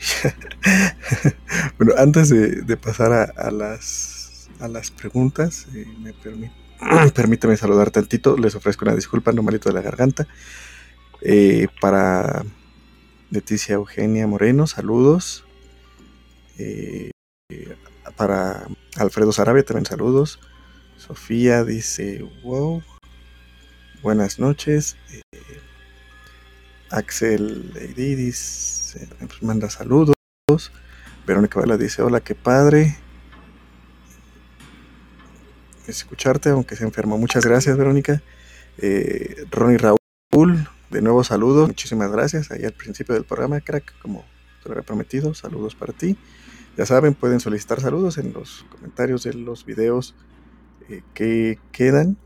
bueno 1.78 1.92
antes 1.98 2.28
de, 2.30 2.76
pasar 2.76 3.12
a, 3.12 3.50
las 3.50 4.48
a 4.60 4.68
las 4.68 4.90
preguntas 4.90 5.66
eh, 5.74 5.86
me 5.98 6.12
permite 6.12 6.54
permítame 7.14 7.56
saludar 7.56 7.90
tantito 7.90 8.36
les 8.36 8.54
ofrezco 8.54 8.84
una 8.84 8.94
disculpa 8.94 9.32
no 9.32 9.42
malito 9.42 9.68
de 9.68 9.74
la 9.74 9.82
garganta 9.82 10.26
eh, 11.22 11.68
para 11.80 12.44
Leticia 13.30 13.74
Eugenia 13.74 14.26
Moreno, 14.26 14.66
saludos. 14.66 15.44
Eh, 16.58 17.10
para 18.16 18.66
Alfredo 18.96 19.32
Sarabia 19.32 19.64
también 19.64 19.86
saludos. 19.86 20.40
Sofía 20.96 21.64
dice, 21.64 22.24
wow, 22.42 22.82
buenas 24.02 24.38
noches. 24.38 24.96
Eh, 25.12 25.40
Axel 26.90 27.72
Leididis 27.72 28.98
pues, 29.18 29.42
manda 29.42 29.70
saludos. 29.70 30.14
Verónica 31.26 31.60
Vela 31.60 31.76
dice, 31.76 32.02
hola, 32.02 32.20
qué 32.20 32.34
padre. 32.34 32.96
Escucharte, 35.86 36.50
aunque 36.50 36.76
se 36.76 36.84
enfermó. 36.84 37.18
Muchas 37.18 37.44
gracias, 37.44 37.76
Verónica. 37.76 38.22
Eh, 38.78 39.44
Ronnie 39.50 39.78
Raúl 39.78 40.68
de 40.90 41.02
nuevo 41.02 41.22
saludos, 41.22 41.68
muchísimas 41.68 42.10
gracias. 42.10 42.50
Ahí 42.50 42.64
al 42.64 42.72
principio 42.72 43.14
del 43.14 43.24
programa, 43.24 43.60
crack, 43.60 43.94
como 44.00 44.24
te 44.62 44.68
lo 44.68 44.74
había 44.74 44.84
prometido, 44.84 45.34
saludos 45.34 45.74
para 45.74 45.92
ti. 45.92 46.16
Ya 46.76 46.84
saben, 46.86 47.14
pueden 47.14 47.40
solicitar 47.40 47.80
saludos 47.80 48.18
en 48.18 48.32
los 48.32 48.64
comentarios 48.70 49.22
de 49.22 49.34
los 49.34 49.64
videos 49.64 50.14
eh, 50.88 51.02
que 51.14 51.58
quedan. 51.72 52.16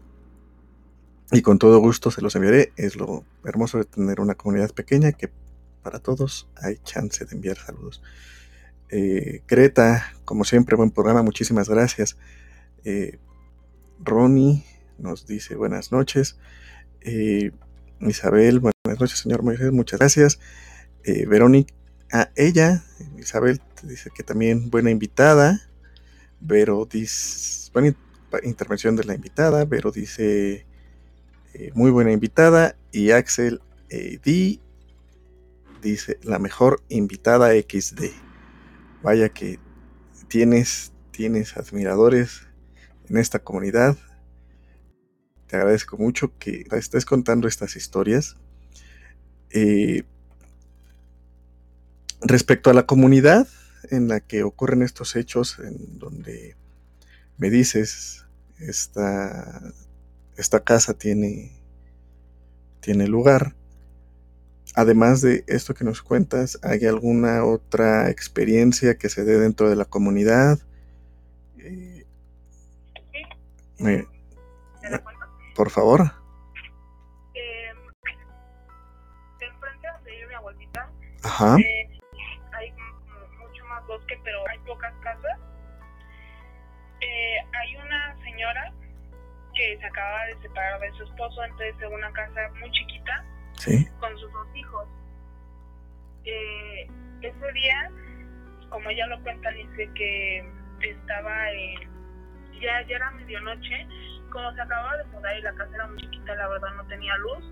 Y 1.33 1.43
con 1.43 1.59
todo 1.59 1.79
gusto 1.79 2.11
se 2.11 2.23
los 2.23 2.37
enviaré. 2.37 2.73
Es 2.77 2.97
lo 2.97 3.25
hermoso 3.45 3.79
de 3.79 3.85
tener 3.85 4.21
una 4.21 4.35
comunidad 4.35 4.71
pequeña 4.73 5.13
que 5.13 5.31
para 5.83 5.99
todos 5.99 6.49
hay 6.57 6.79
chance 6.79 7.25
de 7.25 7.35
enviar 7.35 7.57
saludos. 7.57 8.03
Eh, 8.91 9.43
como 10.25 10.45
siempre, 10.45 10.77
buen 10.77 10.91
programa, 10.91 11.23
muchísimas 11.23 11.69
gracias. 11.69 12.17
Eh, 12.85 13.19
Ronnie 13.99 14.65
nos 14.99 15.27
dice 15.27 15.57
buenas 15.57 15.93
noches. 15.93 16.39
Eh, 17.01 17.53
Isabel, 18.01 18.61
buenas 18.61 19.01
noches, 19.01 19.19
señor 19.19 19.43
Moisés, 19.43 19.73
muchas 19.73 19.99
gracias. 19.99 20.39
Eh, 21.05 21.27
Verónica, 21.27 21.75
a 22.13 22.31
ella, 22.37 22.85
Isabel, 23.19 23.61
dice 23.83 24.11
que 24.15 24.23
también 24.23 24.71
buena 24.71 24.91
invitada. 24.91 25.61
Vero 26.41 26.87
dice, 26.91 27.71
buena 27.73 27.95
intervención 28.43 28.97
de 28.97 29.05
la 29.05 29.15
invitada. 29.15 29.65
Vero 29.65 29.91
dice, 29.91 30.67
eh, 31.55 31.71
muy 31.75 31.90
buena 31.90 32.12
invitada. 32.12 32.77
Y 32.93 33.11
Axel 33.11 33.61
eh, 33.88 34.19
D 34.25 34.61
dice, 35.83 36.19
la 36.23 36.38
mejor 36.38 36.83
invitada 36.88 37.51
XD. 37.51 38.05
Vaya 39.03 39.29
que 39.29 39.59
tienes, 40.29 40.93
tienes 41.11 41.57
admiradores 41.57 42.47
en 43.09 43.17
esta 43.17 43.38
comunidad 43.38 43.97
te 45.47 45.57
agradezco 45.57 45.97
mucho 45.97 46.37
que 46.38 46.64
estés 46.73 47.05
contando 47.05 47.47
estas 47.47 47.77
historias. 47.77 48.37
Eh, 49.51 50.05
respecto 52.23 52.71
a 52.71 52.75
la 52.75 52.87
comunidad 52.87 53.47
en 53.90 54.09
la 54.09 54.21
que 54.21 54.43
ocurren 54.43 54.83
estos 54.83 55.14
hechos, 55.17 55.59
en 55.59 55.99
donde 55.99 56.57
me 57.37 57.51
dices, 57.51 58.25
esta, 58.59 59.62
esta 60.37 60.61
casa 60.61 60.94
tiene, 60.94 61.53
tiene 62.81 63.07
lugar, 63.07 63.55
además 64.75 65.20
de 65.20 65.44
esto 65.47 65.75
que 65.75 65.85
nos 65.85 66.03
cuentas, 66.03 66.59
¿hay 66.62 66.85
alguna 66.87 67.44
otra 67.44 68.11
experiencia 68.11 68.97
que 68.99 69.09
se 69.09 69.25
dé 69.25 69.38
dentro 69.38 69.70
de 69.70 69.77
la 69.77 69.85
comunidad? 69.85 70.59
Eh, 71.59 72.05
por 75.55 75.70
favor. 75.70 76.03
Eh, 77.35 77.70
enfrente 79.40 79.88
donde 79.94 80.11
vive 80.11 80.27
mi 80.29 80.35
abuelita, 80.35 80.90
Ajá. 81.23 81.57
Eh, 81.59 82.01
hay 82.53 82.73
mucho 83.38 83.64
más 83.66 83.87
bosque, 83.87 84.18
pero 84.25 84.38
hay 84.49 84.59
pocas 84.61 84.94
casas. 85.03 85.38
Eh, 87.01 87.37
hay 87.53 87.77
una 87.77 88.16
señora 88.25 88.73
que 89.55 89.79
se 89.79 89.87
acaba 89.87 90.27
de 90.27 90.40
separar 90.43 90.81
de 90.81 90.93
su 90.93 91.05
esposo, 91.05 91.45
entonces 91.45 91.75
en 91.81 91.93
una 91.93 92.12
casa 92.12 92.51
muy 92.61 92.71
chiquita, 92.71 93.25
¿Sí? 93.59 93.88
con 94.01 94.17
sus 94.19 94.33
dos 94.33 94.47
hijos. 94.55 94.88
Eh, 96.25 96.88
ese 97.23 97.53
día, 97.53 97.90
como 98.71 98.90
ella 98.90 99.07
lo 99.07 99.23
cuenta, 99.23 99.51
dice 99.51 99.90
que 99.95 100.45
estaba 100.81 101.51
en, 101.51 101.81
ya, 102.61 102.83
ya 102.87 102.97
era 102.97 103.11
medianoche 103.12 103.87
como 104.35 104.53
se 104.53 104.61
acababa 104.61 104.97
de 104.97 105.05
mudar 105.05 105.38
y 105.38 105.43
la 105.43 105.55
casa 105.55 105.75
era 105.75 105.87
muy 105.87 105.97
chiquita, 105.99 106.35
la 106.35 106.49
verdad 106.49 106.75
no 106.75 106.85
tenía 106.87 107.17
luz. 107.19 107.45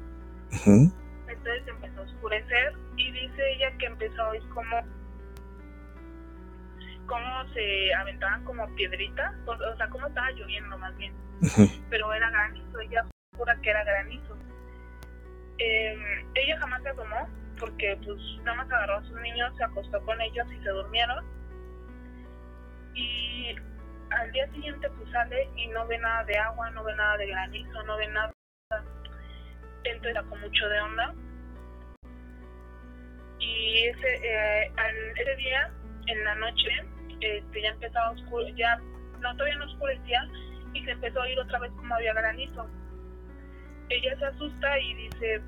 Entonces 0.67 1.69
empezó 1.69 2.01
a 2.01 2.03
oscurecer 2.03 2.73
y 2.97 3.12
dice 3.12 3.53
ella 3.53 3.71
que 3.79 3.87
empezó 3.87 4.21
a 4.21 4.29
oír 4.31 4.43
como 4.49 4.77
cómo 7.12 7.46
se 7.53 7.92
aventaban 7.92 8.42
como 8.44 8.75
piedritas, 8.75 9.35
o, 9.44 9.77
sea, 9.77 9.87
cómo 9.90 10.07
estaba 10.07 10.31
lloviendo 10.31 10.79
más 10.79 10.96
bien, 10.96 11.12
pero 11.90 12.11
era 12.11 12.31
granizo, 12.31 12.81
ella 12.81 13.07
jura 13.37 13.55
que 13.61 13.68
era 13.68 13.85
granizo. 13.85 14.35
Em, 15.59 16.01
ella 16.35 16.59
jamás 16.59 16.83
se 16.83 16.88
asomó 16.88 17.29
porque 17.59 17.98
pues 18.03 18.18
nada 18.44 18.57
más 18.57 18.72
agarró 18.72 18.96
a 18.96 19.03
sus 19.03 19.20
niños, 19.20 19.55
se 19.59 19.64
acostó 19.64 20.03
con 20.07 20.18
ellos 20.22 20.46
y 20.53 20.62
se 20.62 20.70
durmieron. 20.70 21.22
Y 22.94 23.57
al 24.11 24.33
día 24.33 24.51
siguiente 24.53 24.88
pues 24.96 25.11
sale 25.11 25.51
y 25.55 25.66
no 25.66 25.87
ve 25.87 25.98
nada 25.98 26.25
de 26.25 26.38
agua, 26.38 26.70
no 26.70 26.83
ve 26.83 26.94
nada 26.96 27.18
de 27.18 27.27
granizo, 27.27 27.83
no 27.83 27.96
ve 27.98 28.09
nada. 28.09 28.33
Entonces 29.85 30.22
con 30.31 30.40
mucho 30.40 30.66
de 30.66 30.81
onda. 30.81 31.14
Y 33.38 33.87
ese, 33.88 34.14
eh, 34.14 34.72
ese 35.16 35.37
día, 35.37 35.70
en 36.07 36.25
la 36.25 36.35
noche, 36.37 36.70
este, 37.23 37.63
ya 37.63 37.71
empezaba 37.71 38.09
a 38.09 38.11
oscurecer, 38.13 38.55
ya 38.57 38.77
no, 39.21 39.33
todavía 39.37 39.57
no 39.57 39.65
oscurecía, 39.67 40.29
y 40.75 40.85
se 40.85 40.91
empezó 40.91 41.21
a 41.21 41.25
oír 41.25 41.39
otra 41.39 41.59
vez 41.61 41.73
como 41.73 41.95
había 41.95 42.13
granizo. 42.15 42.67
Ella 43.89 44.19
se 44.19 44.25
asusta 44.25 44.79
y 44.79 44.95
dice, 44.95 45.43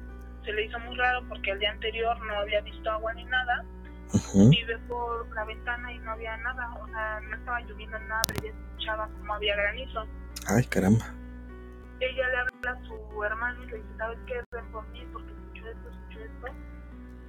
se 0.44 0.52
le 0.52 0.64
hizo 0.66 0.78
muy 0.80 0.96
raro 0.96 1.26
porque 1.28 1.50
el 1.50 1.58
día 1.58 1.70
anterior 1.70 2.18
no 2.26 2.38
había 2.38 2.60
visto 2.60 2.90
agua 2.90 3.12
ni 3.14 3.24
nada. 3.24 3.64
Y 4.34 4.62
ve 4.64 4.78
por 4.86 5.34
la 5.34 5.44
ventana 5.44 5.92
y 5.92 5.98
no 5.98 6.12
había 6.12 6.36
nada, 6.36 6.72
o 6.80 6.86
sea, 6.86 7.20
no 7.20 7.36
estaba 7.36 7.60
lloviendo 7.62 7.98
nada, 8.00 8.22
pero 8.28 8.46
ella 8.46 8.54
escuchaba 8.54 9.08
como 9.08 9.34
había 9.34 9.56
granizo. 9.56 10.06
Ay, 10.46 10.64
caramba. 10.64 11.06
Ella 12.00 12.28
le 12.28 12.36
habla 12.36 12.70
a 12.70 12.86
su 12.86 13.24
hermano 13.24 13.64
y 13.64 13.66
le 13.68 13.76
dice, 13.78 13.88
¿sabes 13.96 14.18
qué? 14.26 14.40
Ven 14.52 14.70
por 14.70 14.86
mí 14.88 15.04
porque 15.12 15.32
escucho 15.32 15.68
esto, 15.68 15.90
escucho 15.90 16.20
esto. 16.20 16.46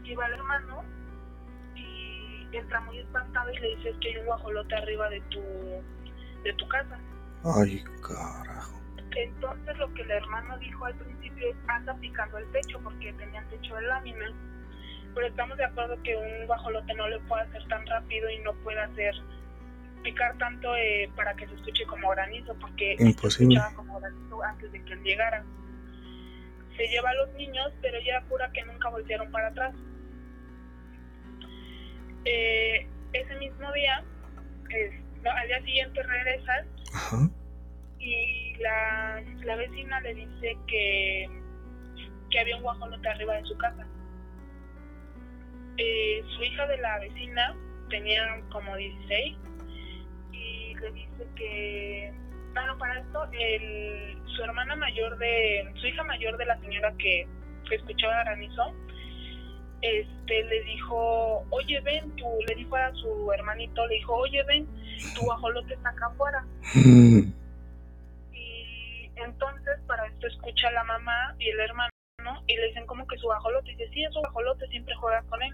Y 0.03 0.15
va 0.15 0.27
el 0.27 0.33
hermano 0.33 0.83
entra 2.57 2.79
muy 2.81 2.99
espantado 2.99 3.51
y 3.51 3.57
le 3.59 3.75
dice 3.75 3.93
que 4.01 4.09
hay 4.09 4.17
un 4.17 4.25
guajolote 4.25 4.75
arriba 4.75 5.09
de 5.09 5.21
tu, 5.21 5.41
de 6.43 6.53
tu 6.53 6.67
casa. 6.67 6.99
Ay, 7.43 7.83
carajo. 8.01 8.81
Entonces 9.15 9.77
lo 9.77 9.93
que 9.93 10.01
el 10.01 10.11
hermano 10.11 10.57
dijo 10.57 10.85
al 10.85 10.95
principio 10.95 11.49
es 11.49 11.55
anda 11.67 11.93
picando 11.95 12.37
el 12.37 12.51
techo 12.51 12.79
porque 12.83 13.13
tenían 13.13 13.47
techo 13.49 13.75
de 13.75 13.81
lámina. 13.83 14.33
Pero 15.13 15.27
estamos 15.27 15.57
de 15.57 15.63
acuerdo 15.63 16.01
que 16.03 16.15
un 16.17 16.45
guajolote 16.47 16.93
no 16.95 17.07
le 17.07 17.19
puede 17.21 17.43
hacer 17.43 17.65
tan 17.67 17.85
rápido 17.85 18.29
y 18.29 18.39
no 18.39 18.53
puede 18.55 18.81
hacer 18.81 19.15
picar 20.03 20.37
tanto 20.37 20.75
eh, 20.75 21.09
para 21.15 21.33
que 21.35 21.47
se 21.47 21.55
escuche 21.55 21.85
como 21.85 22.09
granizo 22.09 22.53
porque 22.59 22.95
Imposible. 22.99 23.55
se 23.55 23.61
escuchaba 23.61 23.75
como 23.75 23.99
granizo 23.99 24.43
antes 24.43 24.71
de 24.71 24.83
que 24.83 24.93
él 24.93 25.03
llegara. 25.03 25.43
Se 26.75 26.87
lleva 26.87 27.09
a 27.09 27.13
los 27.15 27.33
niños, 27.35 27.71
pero 27.81 27.97
ella 27.97 28.21
jura 28.27 28.51
que 28.51 28.63
nunca 28.65 28.89
voltearon 28.89 29.31
para 29.31 29.47
atrás. 29.47 29.73
Eh, 32.25 32.87
ese 33.13 33.35
mismo 33.35 33.71
día, 33.73 34.03
es, 34.69 34.91
no, 35.23 35.31
al 35.31 35.47
día 35.47 35.61
siguiente 35.61 36.03
regresan 36.03 36.67
Ajá. 36.93 37.29
y 37.99 38.55
la, 38.57 39.23
la 39.43 39.55
vecina 39.55 40.01
le 40.01 40.15
dice 40.15 40.57
que, 40.67 41.29
que 42.31 42.39
había 42.39 42.57
un 42.57 42.63
guajolote 42.63 43.07
arriba 43.07 43.35
de 43.35 43.43
su 43.45 43.57
casa. 43.57 43.85
Eh, 45.77 46.23
su 46.35 46.43
hija 46.43 46.67
de 46.67 46.77
la 46.77 46.99
vecina 46.99 47.55
tenía 47.89 48.41
como 48.49 48.75
16 48.75 49.37
y 50.31 50.75
le 50.75 50.91
dice 50.91 51.27
que, 51.35 52.13
bueno, 52.53 52.77
para 52.77 52.99
esto, 52.99 53.27
el, 53.33 54.17
su 54.35 54.43
hermana 54.43 54.75
mayor 54.75 55.17
de, 55.17 55.71
su 55.75 55.87
hija 55.87 56.03
mayor 56.03 56.37
de 56.37 56.45
la 56.45 56.59
señora 56.59 56.93
que, 56.97 57.27
que 57.69 57.75
escuchaba 57.75 58.23
granizo, 58.23 58.73
este, 59.81 60.43
le 60.43 60.63
dijo, 60.63 61.45
oye, 61.49 61.79
ven, 61.81 62.15
tú, 62.15 62.25
le 62.47 62.55
dijo 62.55 62.75
a 62.75 62.93
su 62.93 63.31
hermanito, 63.31 63.85
le 63.87 63.95
dijo, 63.95 64.15
oye, 64.15 64.43
ven, 64.43 64.67
tu 65.15 65.21
guajolote 65.21 65.73
está 65.73 65.89
acá 65.89 66.07
afuera. 66.07 66.45
Mm, 66.73 67.31
Y 68.33 69.11
entonces 69.15 69.79
para 69.87 70.07
esto 70.07 70.27
escucha 70.27 70.71
la 70.71 70.83
mamá 70.83 71.35
y 71.39 71.49
el 71.49 71.59
hermano 71.59 71.89
y 72.47 72.55
le 72.55 72.67
dicen 72.67 72.85
como 72.85 73.05
que 73.07 73.17
su 73.17 73.25
guajolote. 73.27 73.71
Y 73.71 73.75
dice, 73.75 73.91
sí, 73.93 74.03
es 74.03 74.13
su 74.13 74.19
guajolote, 74.19 74.67
siempre 74.67 74.95
juega 74.95 75.21
con 75.23 75.41
él. 75.43 75.53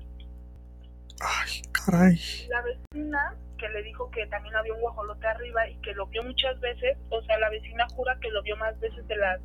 Ay, 1.20 1.62
caray. 1.72 2.20
La 2.50 2.62
vecina 2.62 3.36
que 3.58 3.70
le 3.70 3.84
dijo 3.84 4.10
que 4.10 4.26
también 4.28 4.56
había 4.56 4.74
un 4.74 4.82
guajolote 4.82 5.28
arriba 5.28 5.70
y 5.70 5.76
que 5.82 5.94
lo 5.94 6.08
vio 6.08 6.24
muchas 6.24 6.60
veces, 6.60 6.98
o 7.10 7.22
sea, 7.22 7.38
la 7.38 7.50
vecina 7.50 7.86
jura 7.94 8.18
que 8.20 8.32
lo 8.32 8.42
vio 8.42 8.58
más 8.58 8.80
veces 8.80 9.08
de 9.08 9.16
las 9.16 9.40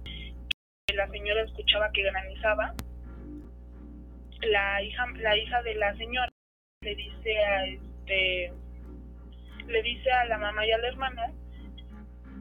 que 0.86 0.94
la 0.94 1.06
señora 1.08 1.42
escuchaba 1.42 1.90
que 1.92 2.02
granizaba. 2.02 2.74
La 4.42 4.82
hija, 4.82 5.04
la 5.16 5.36
hija 5.36 5.62
de 5.62 5.74
la 5.74 5.96
señora 5.96 6.32
le 6.82 6.94
dice 6.94 7.38
a 7.44 7.66
este 7.66 8.52
le 9.66 9.82
dice 9.82 10.10
a 10.12 10.24
la 10.26 10.38
mamá 10.38 10.64
y 10.66 10.70
al 10.72 10.84
hermano 10.84 11.22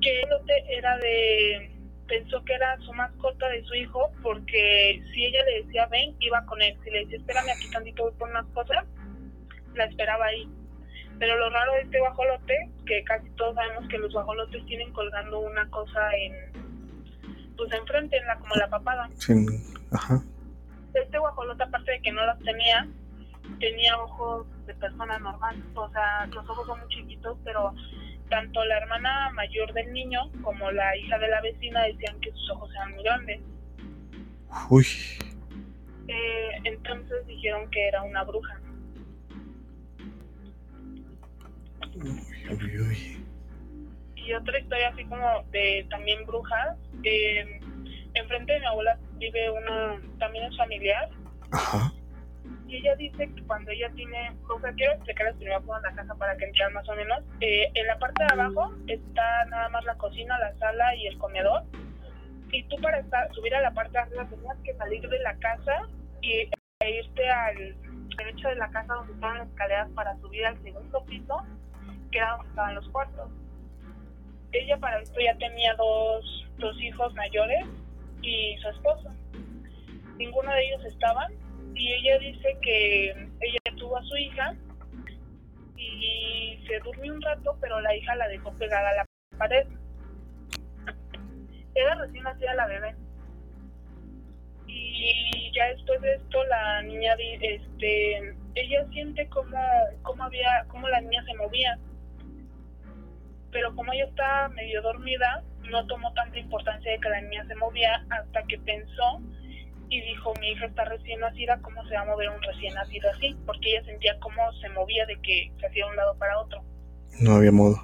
que 0.01 0.21
el 0.21 0.29
era 0.69 0.97
de 0.97 1.71
pensó 2.07 2.43
que 2.45 2.53
era 2.53 2.77
su 2.81 2.93
mascota 2.93 3.49
de 3.49 3.63
su 3.63 3.73
hijo 3.73 4.11
porque 4.21 5.01
si 5.13 5.25
ella 5.25 5.43
le 5.45 5.63
decía 5.63 5.87
ven 5.87 6.15
iba 6.19 6.45
con 6.45 6.61
él. 6.61 6.77
Si 6.83 6.91
le 6.91 6.99
decía 6.99 7.17
espérame 7.17 7.49
aquí 7.49 7.71
tantito 7.71 8.03
voy 8.03 8.13
por 8.13 8.29
unas 8.29 8.45
cosas 8.47 8.85
la 9.73 9.85
esperaba 9.85 10.25
ahí. 10.25 10.47
Pero 11.17 11.37
lo 11.37 11.49
raro 11.49 11.73
de 11.73 11.81
este 11.81 11.99
guajolote 11.99 12.69
que 12.85 13.03
casi 13.05 13.29
todos 13.31 13.55
sabemos 13.55 13.87
que 13.89 13.97
los 13.97 14.11
guajolotes 14.13 14.65
tienen 14.65 14.91
colgando 14.93 15.39
una 15.39 15.67
cosa 15.69 16.09
en 16.15 16.33
pues 17.57 17.71
enfrente 17.71 18.17
en 18.17 18.27
la 18.27 18.37
como 18.37 18.53
la 18.55 18.69
papada. 18.69 19.09
Sin- 19.17 19.47
Ajá. 19.91 20.21
Este 21.01 21.17
guajolote 21.17 21.63
aparte 21.63 21.91
de 21.91 22.01
que 22.01 22.11
no 22.11 22.25
las 22.25 22.39
tenía 22.39 22.87
tenía 23.59 23.97
ojos 23.99 24.47
de 24.65 24.73
persona 24.75 25.19
normal 25.19 25.63
o 25.75 25.89
sea 25.89 26.25
los 26.27 26.49
ojos 26.49 26.65
son 26.67 26.79
muy 26.79 26.89
chiquitos 26.89 27.37
pero 27.43 27.73
tanto 28.29 28.63
la 28.65 28.77
hermana 28.77 29.29
mayor 29.33 29.71
del 29.73 29.93
niño 29.93 30.31
como 30.41 30.71
la 30.71 30.95
hija 30.97 31.17
de 31.19 31.27
la 31.29 31.41
vecina 31.41 31.83
decían 31.83 32.19
que 32.21 32.31
sus 32.31 32.49
ojos 32.51 32.69
eran 32.73 32.91
muy 32.93 33.03
grandes 33.03 33.41
Uy. 34.69 34.85
Eh, 36.07 36.51
entonces 36.63 37.25
dijeron 37.27 37.69
que 37.71 37.87
era 37.87 38.01
una 38.03 38.23
bruja 38.23 38.59
Uy, 41.95 42.21
uy, 42.51 42.79
uy. 42.81 43.25
y 44.15 44.33
otra 44.33 44.59
historia 44.59 44.89
así 44.89 45.05
como 45.05 45.43
de 45.51 45.85
también 45.89 46.25
brujas 46.25 46.77
eh, 47.03 47.59
enfrente 48.15 48.53
de 48.53 48.59
mi 48.59 48.65
abuela 48.65 48.97
vive 49.17 49.49
una 49.49 49.99
también 50.19 50.45
es 50.45 50.57
familiar 50.57 51.09
Ajá. 51.51 51.91
y 52.67 52.77
ella 52.77 52.95
dice 52.95 53.29
que 53.33 53.43
cuando 53.43 53.71
ella 53.71 53.89
tiene, 53.95 54.35
o 54.49 54.59
sea, 54.59 54.73
quiero 54.73 54.93
explicarles 54.93 55.35
primero 55.35 55.61
cómo 55.61 55.77
es 55.77 55.83
la 55.83 55.93
casa 55.93 56.15
para 56.15 56.35
que 56.37 56.45
entiendan 56.45 56.73
más 56.73 56.89
o 56.89 56.95
menos. 56.95 57.23
Eh, 57.41 57.71
en 57.73 57.87
la 57.87 57.97
parte 57.99 58.23
de 58.23 58.33
abajo 58.33 58.73
está 58.87 59.45
nada 59.45 59.69
más 59.69 59.83
la 59.85 59.95
cocina, 59.95 60.37
la 60.39 60.55
sala 60.57 60.95
y 60.95 61.07
el 61.07 61.17
comedor. 61.17 61.63
Y 62.51 62.63
tú 62.63 62.75
para 62.81 62.99
estar, 62.99 63.31
subir 63.33 63.53
a 63.55 63.61
la 63.61 63.71
parte 63.71 63.91
de 63.91 63.99
arriba 63.99 64.27
tenías 64.27 64.57
que 64.63 64.73
salir 64.75 65.07
de 65.07 65.19
la 65.19 65.35
casa 65.37 65.87
y 66.21 66.49
e 66.79 66.91
irte 66.91 67.29
al 67.29 67.75
derecho 68.17 68.49
de 68.49 68.55
la 68.55 68.69
casa 68.69 68.93
donde 68.93 69.13
estaban 69.13 69.37
las 69.39 69.47
escaleras 69.47 69.89
para 69.95 70.17
subir 70.17 70.45
al 70.45 70.61
segundo 70.61 71.05
piso, 71.05 71.37
que 72.11 72.17
era 72.17 72.31
donde 72.31 72.49
estaban 72.49 72.75
los 72.75 72.89
cuartos. 72.89 73.29
Ella 74.51 74.77
para 74.77 74.99
esto 74.99 75.19
ya 75.19 75.35
tenía 75.37 75.73
dos, 75.75 76.47
dos 76.57 76.81
hijos 76.81 77.13
mayores 77.13 77.65
y 78.25 78.57
su 78.57 78.69
esposo. 78.69 79.09
Ninguno 80.17 80.51
de 80.51 80.65
ellos 80.65 80.85
estaban 80.85 81.31
y 81.75 81.93
ella 81.93 82.17
dice 82.19 82.57
que 82.61 83.11
ella 83.11 83.77
tuvo 83.77 83.97
a 83.97 84.03
su 84.03 84.17
hija 84.17 84.55
y 85.77 86.63
se 86.67 86.79
durmió 86.79 87.13
un 87.13 87.21
rato, 87.21 87.57
pero 87.61 87.79
la 87.81 87.95
hija 87.95 88.15
la 88.15 88.27
dejó 88.27 88.51
pegada 88.53 88.89
a 88.89 88.95
la 88.95 89.05
pared. 89.37 89.67
Era 91.75 91.95
recién 91.95 92.23
nacida 92.23 92.53
la 92.55 92.67
bebé. 92.67 92.95
Y 94.67 95.51
ya 95.53 95.67
después 95.67 96.01
de 96.01 96.15
esto 96.15 96.43
la 96.45 96.81
niña 96.83 97.13
este 97.41 98.35
ella 98.55 98.85
siente 98.91 99.27
como 99.29 99.57
como 100.01 100.23
había 100.23 100.65
como 100.69 100.87
la 100.87 101.01
niña 101.01 101.23
se 101.25 101.35
movía. 101.35 101.77
Pero 103.51 103.75
como 103.75 103.93
ella 103.93 104.05
estaba 104.05 104.49
medio 104.49 104.81
dormida, 104.81 105.43
no 105.69 105.85
tomó 105.87 106.13
tanta 106.13 106.39
importancia 106.39 106.91
de 106.91 106.99
que 106.99 107.09
la 107.09 107.21
niña 107.21 107.45
se 107.47 107.55
movía 107.55 108.05
hasta 108.09 108.43
que 108.43 108.57
pensó 108.59 109.21
y 109.89 110.01
dijo, 110.01 110.33
mi 110.39 110.49
hija 110.49 110.65
está 110.65 110.85
recién 110.85 111.19
nacida, 111.19 111.59
¿cómo 111.61 111.85
se 111.87 111.95
va 111.95 112.01
a 112.01 112.05
mover 112.05 112.29
un 112.29 112.41
recién 112.41 112.73
nacido 112.73 113.09
así? 113.11 113.35
Porque 113.45 113.69
ella 113.71 113.85
sentía 113.85 114.19
cómo 114.19 114.51
se 114.53 114.69
movía 114.69 115.05
de 115.05 115.19
que 115.21 115.51
se 115.59 115.67
hacía 115.67 115.85
de 115.85 115.91
un 115.91 115.95
lado 115.95 116.17
para 116.17 116.39
otro. 116.39 116.63
No 117.19 117.35
había 117.35 117.51
modo. 117.51 117.77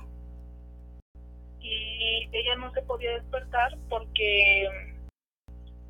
Y 1.59 2.27
ella 2.31 2.55
no 2.57 2.71
se 2.73 2.81
podía 2.81 3.11
despertar 3.13 3.77
porque 3.89 4.67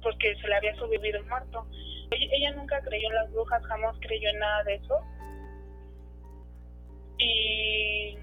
porque 0.01 0.35
se 0.35 0.47
le 0.47 0.55
había 0.55 0.75
sobrevivido 0.75 1.19
el 1.19 1.25
muerto. 1.27 1.65
Ella, 2.09 2.27
ella 2.31 2.51
nunca 2.53 2.81
creyó 2.81 3.07
en 3.09 3.15
las 3.15 3.31
brujas, 3.31 3.63
jamás 3.65 3.95
creyó 4.01 4.29
en 4.29 4.39
nada 4.39 4.63
de 4.63 4.75
eso. 4.75 4.95
Y 7.19 8.17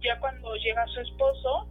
ya 0.00 0.18
cuando 0.20 0.54
llega 0.56 0.86
su 0.86 1.00
esposo, 1.00 1.68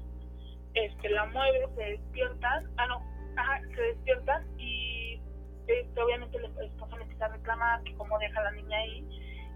este 0.86 1.10
la 1.10 1.26
mueve, 1.26 1.68
se 1.76 1.84
despiertan, 1.84 2.70
ah 2.78 2.88
no, 2.88 3.02
ajá, 3.36 3.62
se 3.76 3.82
despiertan 3.82 4.46
y 4.58 5.22
este, 5.68 6.02
obviamente 6.02 6.38
el 6.38 6.46
esposo 6.46 6.98
le 6.98 7.04
empieza 7.04 7.26
a 7.26 7.30
reclamar 7.30 7.84
que 7.84 7.94
cómo 7.96 8.18
deja 8.20 8.40
a 8.40 8.44
la 8.44 8.52
niña 8.52 8.78
ahí 8.78 9.06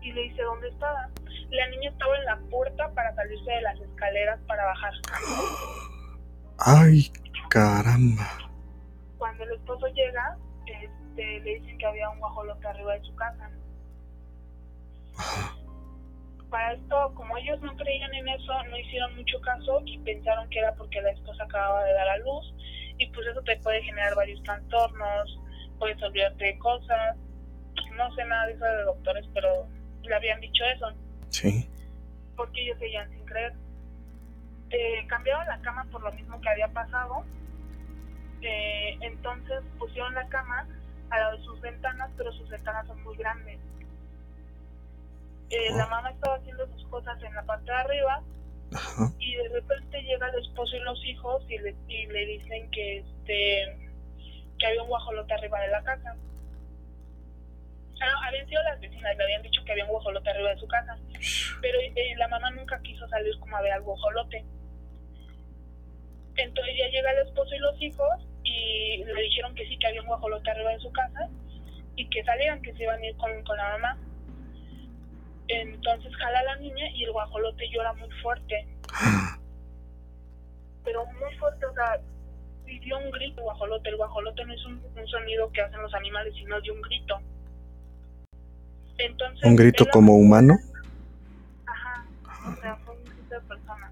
y 0.01 0.11
le 0.11 0.21
dice 0.23 0.41
dónde 0.41 0.67
estaba. 0.69 1.09
La 1.49 1.67
niña 1.69 1.89
estaba 1.89 2.17
en 2.17 2.25
la 2.25 2.37
puerta 2.49 2.91
para 2.93 3.13
salirse 3.15 3.51
de 3.51 3.61
las 3.61 3.79
escaleras 3.79 4.39
para 4.47 4.65
bajar. 4.65 4.93
Ay, 6.57 7.11
caramba. 7.49 8.27
Cuando 9.17 9.43
el 9.43 9.51
esposo 9.53 9.87
llega, 9.87 10.37
este, 10.65 11.39
le 11.41 11.59
dicen 11.59 11.77
que 11.77 11.85
había 11.85 12.09
un 12.09 12.19
guajolote 12.19 12.67
arriba 12.67 12.93
de 12.93 13.01
su 13.01 13.15
casa. 13.15 13.49
Para 16.51 16.73
esto, 16.73 17.13
como 17.15 17.37
ellos 17.37 17.59
no 17.61 17.75
creían 17.77 18.13
en 18.13 18.27
eso, 18.27 18.51
no 18.69 18.77
hicieron 18.77 19.15
mucho 19.15 19.39
caso 19.41 19.81
y 19.85 19.97
pensaron 19.99 20.47
que 20.49 20.59
era 20.59 20.73
porque 20.75 21.01
la 21.01 21.11
esposa 21.11 21.45
acababa 21.45 21.83
de 21.85 21.93
dar 21.93 22.09
a 22.09 22.17
luz 22.17 22.53
y 22.97 23.07
pues 23.07 23.25
eso 23.25 23.41
te 23.41 23.55
puede 23.57 23.81
generar 23.83 24.13
varios 24.15 24.43
trastornos, 24.43 25.39
puedes 25.79 26.01
olvidarte 26.03 26.43
de 26.43 26.59
cosas. 26.59 27.15
No 27.95 28.13
sé 28.15 28.25
nada 28.25 28.47
de 28.47 28.53
eso 28.53 28.65
de 28.65 28.83
doctores, 28.83 29.25
pero 29.33 29.65
le 30.03 30.13
habían 30.15 30.41
dicho 30.41 30.63
eso 30.75 30.91
Sí. 31.29 31.69
porque 32.35 32.61
ellos 32.61 32.77
seguían 32.79 33.09
sin 33.09 33.25
creer. 33.25 33.53
eh, 34.73 35.05
cambiaron 35.07 35.45
la 35.47 35.59
cama 35.61 35.85
por 35.91 36.01
lo 36.01 36.11
mismo 36.13 36.39
que 36.39 36.47
había 36.49 36.67
pasado. 36.69 37.25
Eh, 38.41 38.97
entonces 39.01 39.61
pusieron 39.77 40.13
la 40.15 40.25
cama 40.29 40.65
a 41.09 41.19
la 41.19 41.31
de 41.31 41.39
sus 41.43 41.59
ventanas, 41.61 42.09
pero 42.17 42.31
sus 42.33 42.47
ventanas 42.49 42.87
son 42.87 43.01
muy 43.03 43.15
grandes. 43.17 43.59
Eh, 45.51 45.71
La 45.75 45.85
mamá 45.87 46.09
estaba 46.11 46.35
haciendo 46.35 46.65
sus 46.67 46.87
cosas 46.87 47.21
en 47.23 47.33
la 47.33 47.43
parte 47.43 47.65
de 47.65 47.77
arriba 47.77 48.23
Ajá. 48.73 49.11
y 49.19 49.35
de 49.35 49.49
repente 49.49 50.01
llega 50.01 50.29
el 50.29 50.39
esposo 50.41 50.75
y 50.75 50.79
los 50.79 51.03
hijos 51.05 51.43
y 51.49 51.57
le, 51.57 51.75
y 51.87 52.05
le 52.07 52.25
dicen 52.25 52.71
que 52.71 52.99
este 52.99 53.77
que 54.57 54.67
había 54.67 54.83
un 54.83 54.89
guajolote 54.89 55.33
arriba 55.33 55.59
de 55.61 55.67
la 55.69 55.83
casa. 55.83 56.15
O 57.93 57.97
sea, 57.97 58.07
habían 58.27 58.47
sido 58.47 58.61
las 58.63 58.79
vecinas, 58.79 59.17
le 59.17 59.23
habían 59.23 59.41
dicho 59.41 59.61
que 59.65 59.71
había 59.71 59.85
un 59.85 59.89
guajolote 59.91 60.29
arriba 60.29 60.49
de 60.51 60.57
su 60.59 60.67
casa, 60.67 60.97
pero 61.61 61.79
eh, 61.79 62.15
la 62.17 62.27
mamá 62.27 62.49
nunca 62.51 62.79
quiso 62.81 63.07
salir 63.09 63.37
como 63.39 63.57
a 63.57 63.61
ver 63.61 63.73
al 63.73 63.81
guajolote. 63.81 64.45
Entonces 66.37 66.75
ya 66.77 66.87
llega 66.89 67.11
el 67.11 67.27
esposo 67.27 67.53
y 67.55 67.59
los 67.59 67.81
hijos 67.81 68.27
y 68.43 69.03
le 69.03 69.21
dijeron 69.21 69.53
que 69.55 69.67
sí, 69.67 69.77
que 69.77 69.87
había 69.87 70.01
un 70.01 70.07
guajolote 70.07 70.49
arriba 70.49 70.71
de 70.71 70.79
su 70.79 70.91
casa 70.91 71.29
y 71.95 72.07
que 72.09 72.23
salieran, 72.23 72.61
que 72.61 72.73
se 72.73 72.83
iban 72.83 72.99
a 73.01 73.05
ir 73.05 73.15
con, 73.17 73.43
con 73.43 73.57
la 73.57 73.69
mamá. 73.77 73.97
Entonces 75.53 76.15
jala 76.15 76.39
a 76.39 76.43
la 76.43 76.55
niña 76.57 76.89
y 76.93 77.03
el 77.03 77.11
guajolote 77.11 77.69
llora 77.69 77.93
muy 77.93 78.09
fuerte 78.21 78.67
pero 80.83 81.05
muy 81.05 81.35
fuerte, 81.37 81.65
o 81.65 81.73
sea, 81.73 82.01
y 82.67 82.79
dio 82.79 82.97
un 82.97 83.11
grito 83.11 83.41
guajolote. 83.41 83.89
El 83.89 83.97
guajolote 83.97 84.45
no 84.45 84.53
es 84.53 84.65
un, 84.65 84.81
un 84.95 85.07
sonido 85.07 85.51
que 85.51 85.61
hacen 85.61 85.81
los 85.81 85.93
animales, 85.93 86.33
sino 86.35 86.59
dio 86.61 86.73
un 86.73 86.81
grito. 86.81 87.19
Entonces, 88.97 89.43
¿Un 89.43 89.55
grito 89.55 89.85
como 89.91 90.15
humano? 90.15 90.57
Ajá, 91.65 92.05
o 92.51 92.61
sea, 92.61 92.75
fue 92.77 92.95
un 92.95 93.03
grito 93.05 93.35
de 93.35 93.41
persona. 93.41 93.91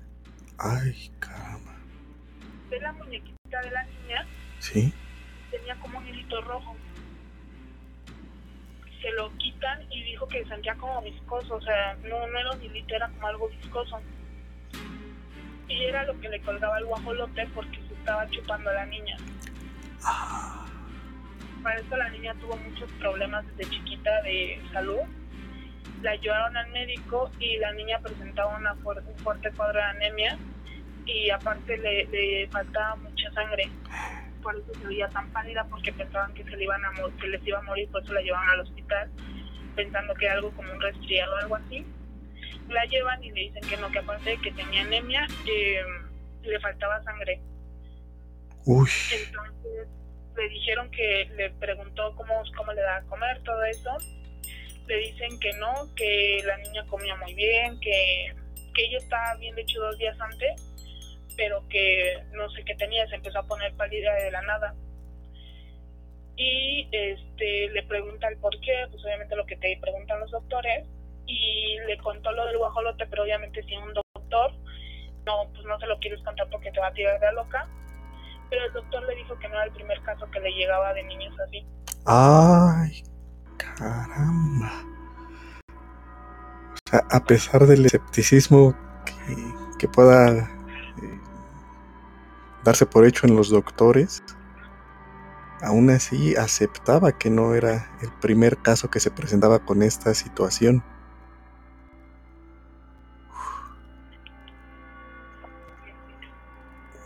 Ay, 0.58 1.12
caramba. 1.20 1.76
Ve 2.70 2.80
la 2.80 2.94
muñequita 2.94 3.62
de 3.62 3.72
la 3.72 3.84
niña, 3.84 4.26
¿Sí? 4.60 4.94
tenía 5.52 5.76
como 5.80 5.98
un 5.98 6.08
hilito 6.08 6.42
rojo. 6.42 6.76
Se 9.02 9.12
lo 9.14 9.32
quitan 9.38 9.82
y 9.92 10.04
dijo 10.04 10.28
que 10.28 10.44
sentía 10.46 10.76
como 10.76 11.02
viscoso, 11.02 11.56
o 11.56 11.62
sea, 11.62 11.96
no, 12.04 12.28
no 12.28 12.40
era 12.40 12.52
un 12.52 12.62
era 12.90 13.08
como 13.08 13.28
algo 13.28 13.50
viscoso. 13.50 14.02
Y 15.70 15.84
era 15.86 16.04
lo 16.06 16.20
que 16.20 16.30
le 16.30 16.42
colgaba 16.42 16.78
el 16.80 16.86
guajolote 16.86 17.48
porque 17.54 17.78
se 17.88 17.94
estaba 17.94 18.28
chupando 18.30 18.70
a 18.70 18.74
la 18.74 18.86
niña. 18.88 19.16
Para 21.64 21.80
eso 21.80 21.96
la 21.98 22.10
niña 22.10 22.34
tuvo 22.36 22.58
muchos 22.58 22.92
problemas 22.94 23.46
desde 23.56 23.70
chiquita 23.72 24.22
de 24.24 24.62
salud. 24.74 25.02
La 26.02 26.16
llevaron 26.16 26.56
al 26.58 26.70
médico 26.72 27.30
y 27.40 27.58
la 27.58 27.72
niña 27.74 28.00
presentaba 28.00 28.58
una 28.58 28.74
fuer- 28.76 29.04
un 29.06 29.18
fuerte 29.20 29.52
cuadro 29.52 29.80
de 29.80 29.86
anemia 29.86 30.38
y 31.06 31.30
aparte 31.30 31.78
le, 31.78 32.06
le 32.06 32.48
faltaba 32.50 32.96
mucha 32.98 33.32
sangre. 33.34 33.70
Por 34.42 34.56
eso 34.56 34.74
se 34.74 34.88
veía 34.88 35.10
tan 35.10 35.32
pálida 35.32 35.66
porque 35.70 35.92
pensaban 35.92 36.34
que 36.34 36.44
se, 36.44 36.52
le 36.52 36.64
iban 36.64 36.84
a 36.86 36.92
que 37.20 37.28
les 37.28 37.46
iba 37.46 37.60
a 37.60 37.64
morir, 37.64 37.90
por 37.92 38.02
eso 38.04 38.14
la 38.14 38.22
llevaron 38.22 38.50
al 38.50 38.60
hospital 38.62 39.12
pensando 39.76 40.14
que 40.16 40.26
era 40.26 40.36
algo 40.36 40.52
como 40.52 40.72
un 40.72 40.82
resfriado 40.82 41.36
o 41.36 41.38
algo 41.38 41.56
así. 41.56 41.86
La 42.68 42.86
llevan 42.86 43.24
y 43.24 43.32
le 43.32 43.42
dicen 43.42 43.64
que 43.70 43.78
no, 43.78 43.92
que 43.92 44.00
aparte 44.00 44.30
de 44.32 44.38
que 44.42 44.52
tenía 44.52 44.82
anemia, 44.82 45.28
eh, 45.48 45.82
le 46.44 46.60
faltaba 46.60 47.02
sangre. 47.04 47.42
uy. 48.66 48.90
Entonces 49.12 49.88
le 50.36 50.50
dijeron 50.50 50.90
que 50.92 51.30
le 51.36 51.50
preguntó 51.52 52.16
cómo, 52.16 52.42
cómo 52.56 52.74
le 52.74 52.82
da 52.82 52.98
a 52.98 53.04
comer, 53.04 53.42
todo 53.44 53.64
eso. 53.66 53.92
Le 54.88 54.98
dicen 54.98 55.40
que 55.40 55.54
no, 55.54 55.94
que 55.96 56.42
la 56.46 56.58
niña 56.58 56.86
comía 56.88 57.16
muy 57.18 57.34
bien, 57.34 57.80
que, 57.80 58.34
que 58.74 58.86
ella 58.86 58.98
estaba 58.98 59.36
bien, 59.36 59.56
de 59.56 59.62
hecho, 59.62 59.80
dos 59.80 59.98
días 59.98 60.20
antes, 60.20 60.69
pero 61.40 61.66
que 61.70 62.22
no 62.34 62.50
sé 62.50 62.66
qué 62.66 62.76
tenía, 62.76 63.08
se 63.08 63.16
empezó 63.16 63.40
a 63.40 63.48
poner 63.48 63.74
pálida 63.76 64.14
de 64.16 64.32
la 64.32 64.42
nada. 64.42 64.76
Y 66.36 66.90
este 66.92 67.70
le 67.70 67.84
pregunta 67.84 68.28
el 68.28 68.38
por 68.40 68.52
qué, 68.60 68.86
pues 68.92 69.04
obviamente 69.06 69.38
lo 69.38 69.46
que 69.46 69.56
te 69.56 69.78
preguntan 69.82 70.20
los 70.20 70.32
doctores, 70.32 70.86
y 71.26 71.78
le 71.88 71.98
contó 72.00 72.34
lo 72.34 72.46
del 72.46 72.58
guajolote, 72.58 73.06
pero 73.08 73.24
obviamente 73.24 73.64
si 73.64 73.76
un 73.78 73.94
doctor, 73.94 74.52
no, 75.26 75.50
pues 75.54 75.64
no 75.66 75.80
se 75.80 75.88
lo 75.88 75.98
quieres 76.00 76.22
contar 76.24 76.50
porque 76.50 76.72
te 76.72 76.80
va 76.82 76.88
a 76.88 76.94
tirar 76.94 77.20
de 77.20 77.26
la 77.28 77.32
loca 77.32 77.70
pero 78.50 78.66
el 78.66 78.74
doctor 78.74 79.04
le 79.08 79.16
dijo 79.16 79.38
que 79.38 79.48
no 79.48 79.56
era 79.56 79.66
el 79.66 79.72
primer 79.72 80.02
caso 80.02 80.30
que 80.32 80.40
le 80.40 80.52
llegaba 80.52 80.94
de 80.94 81.04
niños 81.04 81.34
así. 81.40 81.66
Ay, 82.06 83.04
caramba. 83.58 84.72
O 86.74 86.90
sea, 86.90 87.04
a 87.12 87.24
pesar 87.24 87.68
del 87.68 87.86
escepticismo 87.86 88.76
que, 89.78 89.88
pueda 89.88 90.50
darse 92.64 92.86
por 92.86 93.06
hecho 93.06 93.28
en 93.28 93.36
los 93.36 93.50
doctores, 93.50 94.24
aún 95.62 95.90
así 95.90 96.36
aceptaba 96.36 97.12
que 97.12 97.30
no 97.30 97.56
era 97.56 97.90
el 98.02 98.12
primer 98.22 98.58
caso 98.58 98.90
que 98.90 99.00
se 99.00 99.12
presentaba 99.12 99.60
con 99.60 99.84
esta 99.84 100.14
situación. 100.14 100.84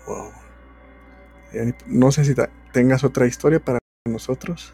Wow. 0.07 0.31
Yani, 1.53 1.73
No 1.87 2.11
sé 2.11 2.25
si 2.25 2.35
tengas 2.71 3.03
otra 3.03 3.25
historia 3.25 3.59
para 3.63 3.79
nosotros. 4.05 4.73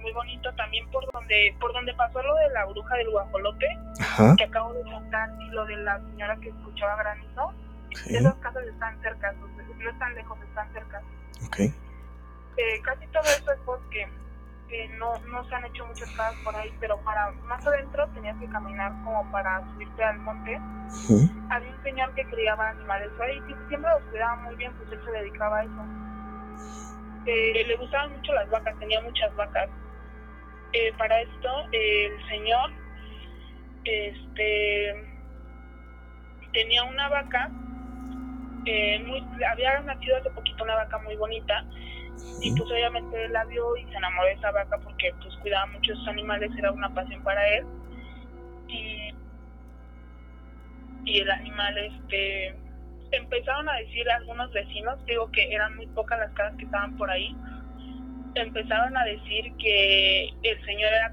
Muy 0.00 0.12
bonitos 0.12 0.54
también 0.56 0.88
por 0.90 1.04
donde 1.12 1.56
por 1.60 1.72
donde 1.72 1.94
pasó 1.94 2.22
lo 2.22 2.34
de 2.34 2.50
la 2.50 2.64
bruja 2.66 2.96
del 2.96 3.10
guajolote 3.10 3.66
Ajá. 4.00 4.34
que 4.36 4.44
acabo 4.44 4.72
de 4.72 4.82
contar 4.82 5.28
y 5.40 5.50
lo 5.50 5.64
de 5.66 5.76
la 5.76 5.98
señora 5.98 6.36
que 6.36 6.48
escuchaba 6.48 6.96
granizo. 6.96 7.52
Sí. 7.94 8.16
Esas 8.16 8.34
casas 8.36 8.64
están 8.64 9.00
cerca, 9.00 9.32
no 9.32 9.90
están 9.90 10.14
lejos, 10.14 10.38
están 10.42 10.72
cerca. 10.72 11.02
Eh, 11.58 12.80
casi 12.82 13.06
todo 13.08 13.22
eso 13.22 13.52
es 13.52 13.64
bosque. 13.64 14.08
Eh, 14.68 14.88
no, 14.98 15.16
no 15.30 15.44
se 15.48 15.54
han 15.54 15.64
hecho 15.64 15.86
muchas 15.86 16.10
casas 16.10 16.34
por 16.42 16.54
ahí, 16.56 16.74
pero 16.80 16.98
para 17.02 17.30
más 17.44 17.64
adentro 17.66 18.06
tenías 18.08 18.36
que 18.38 18.48
caminar 18.48 18.92
como 19.04 19.30
para 19.30 19.60
subirte 19.72 20.02
al 20.02 20.18
monte. 20.18 20.60
Había 21.50 21.70
un 21.70 21.82
señor 21.82 22.14
que 22.14 22.24
criaba 22.26 22.70
animales 22.70 23.10
ahí 23.20 23.38
y 23.48 23.68
siempre 23.68 23.90
los 23.90 24.02
cuidaba 24.10 24.36
muy 24.36 24.56
bien, 24.56 24.72
pues 24.74 24.90
él 24.92 25.00
se 25.04 25.10
dedicaba 25.12 25.58
a 25.58 25.62
eso. 25.64 25.84
Eh, 27.26 27.64
le 27.66 27.76
gustaban 27.76 28.12
mucho 28.12 28.32
las 28.32 28.48
vacas, 28.50 28.78
tenía 28.78 29.00
muchas 29.02 29.34
vacas. 29.36 29.68
Eh, 30.78 30.92
para 30.98 31.22
esto, 31.22 31.48
eh, 31.72 32.04
el 32.04 32.28
señor 32.28 32.70
este, 33.82 34.92
tenía 36.52 36.84
una 36.84 37.08
vaca, 37.08 37.50
eh, 38.66 39.02
muy, 39.06 39.26
había 39.50 39.80
nacido 39.80 40.18
hace 40.18 40.28
poquito 40.32 40.64
una 40.64 40.74
vaca 40.74 40.98
muy 40.98 41.16
bonita 41.16 41.64
y 42.42 42.54
pues 42.54 42.70
obviamente 42.70 43.24
él 43.24 43.32
la 43.32 43.46
vio 43.46 43.74
y 43.78 43.84
se 43.84 43.94
enamoró 43.94 44.26
de 44.26 44.34
esa 44.34 44.50
vaca 44.50 44.76
porque 44.84 45.14
pues 45.22 45.34
cuidaba 45.36 45.64
mucho 45.64 45.94
sus 45.94 46.08
animales, 46.08 46.50
era 46.58 46.70
una 46.70 46.92
pasión 46.92 47.22
para 47.22 47.48
él. 47.56 47.64
Y, 48.68 49.14
y 51.06 51.20
el 51.20 51.30
animal, 51.30 51.78
este, 51.78 52.54
empezaron 53.12 53.66
a 53.70 53.76
decir 53.78 54.10
algunos 54.10 54.52
vecinos, 54.52 55.02
digo 55.06 55.30
que 55.32 55.54
eran 55.54 55.74
muy 55.74 55.86
pocas 55.86 56.18
las 56.18 56.32
casas 56.32 56.58
que 56.58 56.66
estaban 56.66 56.98
por 56.98 57.10
ahí, 57.10 57.34
empezaron 58.42 58.96
a 58.96 59.04
decir 59.04 59.52
que 59.58 60.28
el 60.42 60.64
señor 60.64 60.90
era, 60.92 61.12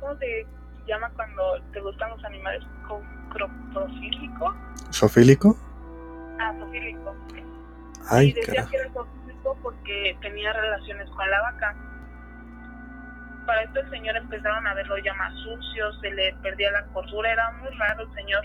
¿cómo 0.00 0.16
se 0.16 0.46
llama 0.86 1.10
cuando 1.16 1.60
te 1.72 1.80
gustan 1.80 2.10
los 2.10 2.24
animales? 2.24 2.62
Co- 2.88 3.02
Coprofílico. 3.30 4.54
¿Sofílico? 4.90 5.56
Ah, 6.40 6.54
zoofílico. 6.58 7.14
Ay, 8.08 8.28
y 8.28 8.32
decía 8.32 8.54
carajo. 8.54 8.70
que 8.70 8.76
era 8.78 8.92
zoofílico 8.92 9.58
porque 9.62 10.16
tenía 10.22 10.52
relaciones 10.52 11.08
con 11.10 11.30
la 11.30 11.40
vaca. 11.42 11.74
Para 13.46 13.62
esto 13.62 13.80
el 13.80 13.90
señor 13.90 14.16
empezaron 14.16 14.66
a 14.66 14.74
verlo 14.74 14.96
ya 14.98 15.14
más 15.14 15.32
sucio, 15.40 15.92
se 16.00 16.10
le 16.10 16.34
perdía 16.42 16.70
la 16.72 16.84
cordura, 16.86 17.30
era 17.32 17.50
muy 17.52 17.68
raro 17.76 18.02
el 18.02 18.12
señor. 18.14 18.42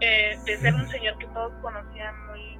Eh, 0.00 0.38
de 0.44 0.56
ser 0.58 0.74
un 0.74 0.86
señor 0.88 1.16
que 1.18 1.26
todos 1.28 1.52
conocían 1.62 2.14
muy 2.28 2.58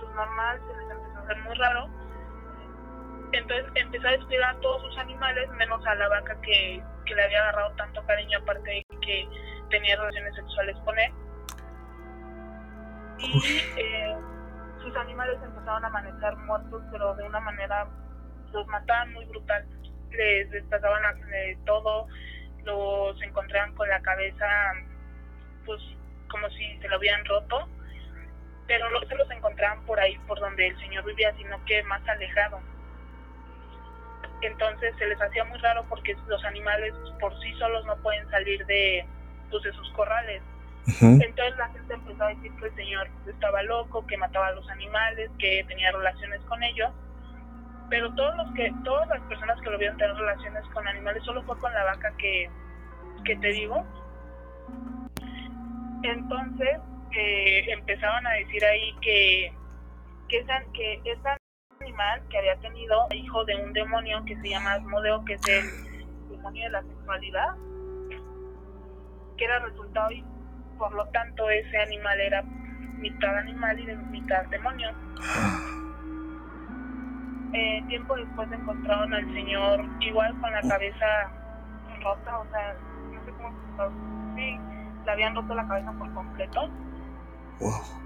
pues, 0.00 0.14
normal, 0.14 0.60
se 0.68 0.76
les 0.82 0.90
empezó 0.90 1.18
a 1.18 1.22
hacer 1.22 1.36
muy 1.42 1.54
raro. 1.56 1.88
Entonces 3.32 3.66
empezó 3.74 4.08
a 4.08 4.12
descuidar 4.12 4.56
a 4.56 4.60
todos 4.60 4.82
sus 4.82 4.98
animales, 4.98 5.48
menos 5.50 5.84
a 5.86 5.94
la 5.94 6.08
vaca 6.08 6.40
que, 6.40 6.82
que 7.04 7.14
le 7.14 7.24
había 7.24 7.40
agarrado 7.42 7.72
tanto 7.76 8.04
cariño, 8.06 8.38
aparte 8.38 8.70
de 8.70 8.86
que 9.00 9.28
tenía 9.70 9.96
relaciones 9.96 10.34
sexuales 10.34 10.76
con 10.84 10.98
él. 10.98 11.12
Y 13.18 13.60
eh, 13.76 14.16
sus 14.82 14.96
animales 14.96 15.38
empezaron 15.42 15.84
a 15.84 15.88
amanecer 15.88 16.36
muertos, 16.36 16.82
pero 16.92 17.14
de 17.16 17.24
una 17.24 17.40
manera, 17.40 17.86
los 18.52 18.66
mataban 18.68 19.12
muy 19.12 19.24
brutal. 19.26 19.66
Les 20.10 20.50
despedazaban 20.50 21.02
la- 21.02 21.12
de 21.14 21.58
todo, 21.66 22.06
los 22.64 23.20
encontraban 23.22 23.74
con 23.74 23.88
la 23.88 24.00
cabeza, 24.00 24.46
pues 25.66 25.80
como 26.30 26.48
si 26.50 26.78
se 26.78 26.88
lo 26.88 26.98
hubieran 26.98 27.24
roto. 27.24 27.68
pero 28.66 28.90
no 28.90 29.00
se 29.08 29.14
los 29.16 29.30
encontraban 29.30 29.82
por 29.86 29.98
ahí, 29.98 30.18
por 30.26 30.38
donde 30.40 30.66
el 30.66 30.78
señor 30.78 31.02
vivía, 31.06 31.32
sino 31.38 31.56
que 31.64 31.82
más 31.84 32.06
alejado. 32.06 32.60
Entonces 34.42 34.94
se 34.98 35.06
les 35.06 35.20
hacía 35.20 35.44
muy 35.44 35.58
raro 35.58 35.84
porque 35.88 36.16
los 36.26 36.44
animales 36.44 36.94
por 37.20 37.38
sí 37.40 37.52
solos 37.54 37.84
no 37.86 37.96
pueden 37.96 38.28
salir 38.30 38.64
de, 38.66 39.04
pues, 39.50 39.62
de 39.62 39.72
sus 39.72 39.90
corrales. 39.92 40.42
Entonces 41.00 41.56
la 41.58 41.68
gente 41.68 41.94
empezó 41.94 42.24
a 42.24 42.28
decir 42.28 42.50
que 42.52 42.66
el 42.66 42.74
señor 42.74 43.08
estaba 43.26 43.62
loco, 43.62 44.06
que 44.06 44.16
mataba 44.16 44.46
a 44.46 44.52
los 44.52 44.68
animales, 44.70 45.30
que 45.38 45.64
tenía 45.68 45.92
relaciones 45.92 46.40
con 46.42 46.62
ellos. 46.62 46.90
Pero 47.90 48.14
todos 48.14 48.36
los 48.36 48.54
que, 48.54 48.72
todas 48.84 49.08
las 49.08 49.20
personas 49.22 49.60
que 49.60 49.70
lo 49.70 49.78
vieron 49.78 49.98
tener 49.98 50.14
relaciones 50.14 50.64
con 50.72 50.86
animales, 50.88 51.22
solo 51.24 51.42
fue 51.42 51.58
con 51.58 51.72
la 51.74 51.84
vaca 51.84 52.12
que, 52.16 52.48
que 53.24 53.36
te 53.36 53.48
digo. 53.48 53.84
Entonces 56.02 56.78
eh, 57.12 57.64
empezaban 57.70 58.26
a 58.26 58.32
decir 58.32 58.64
ahí 58.64 58.94
que, 59.00 59.52
que, 60.28 60.38
esa, 60.38 60.62
que 60.72 61.00
ese 61.04 61.37
que 62.30 62.38
había 62.38 62.56
tenido 62.56 63.06
hijo 63.12 63.44
de 63.44 63.56
un 63.56 63.72
demonio 63.72 64.24
que 64.24 64.36
se 64.36 64.48
llama 64.50 64.74
Asmodeo, 64.74 65.24
que 65.24 65.34
es 65.34 65.48
el 65.48 66.28
demonio 66.28 66.64
de 66.64 66.70
la 66.70 66.82
sexualidad, 66.82 67.56
que 69.36 69.44
era 69.44 69.58
resultado 69.60 70.10
y 70.12 70.24
por 70.78 70.92
lo 70.94 71.06
tanto 71.08 71.50
ese 71.50 71.76
animal 71.78 72.20
era 72.20 72.42
mitad 72.98 73.36
animal 73.38 73.78
y 73.80 73.86
de 73.86 73.96
mitad 73.96 74.44
demonio. 74.46 74.90
Eh, 77.52 77.82
tiempo 77.88 78.14
después 78.14 78.50
encontraron 78.52 79.14
al 79.14 79.24
señor 79.32 79.84
igual 80.00 80.38
con 80.40 80.52
la 80.52 80.62
cabeza 80.62 81.06
rota, 82.02 82.38
o 82.38 82.46
sea, 82.50 82.76
no 83.10 83.24
sé 83.24 83.32
cómo 83.32 84.36
sí, 84.36 84.58
le 85.04 85.10
habían 85.10 85.34
roto 85.34 85.54
la 85.54 85.66
cabeza 85.66 85.92
por 85.92 86.12
completo. 86.14 86.68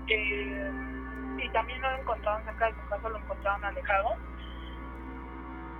Eh, 0.08 1.01
y 1.42 1.48
también 1.50 1.80
no 1.80 1.90
lo 1.90 1.98
encontraron 1.98 2.44
cerca 2.44 2.66
de 2.66 2.72
su 2.72 2.88
casa, 2.88 3.08
lo 3.08 3.18
encontraron 3.18 3.64
alejado. 3.64 4.16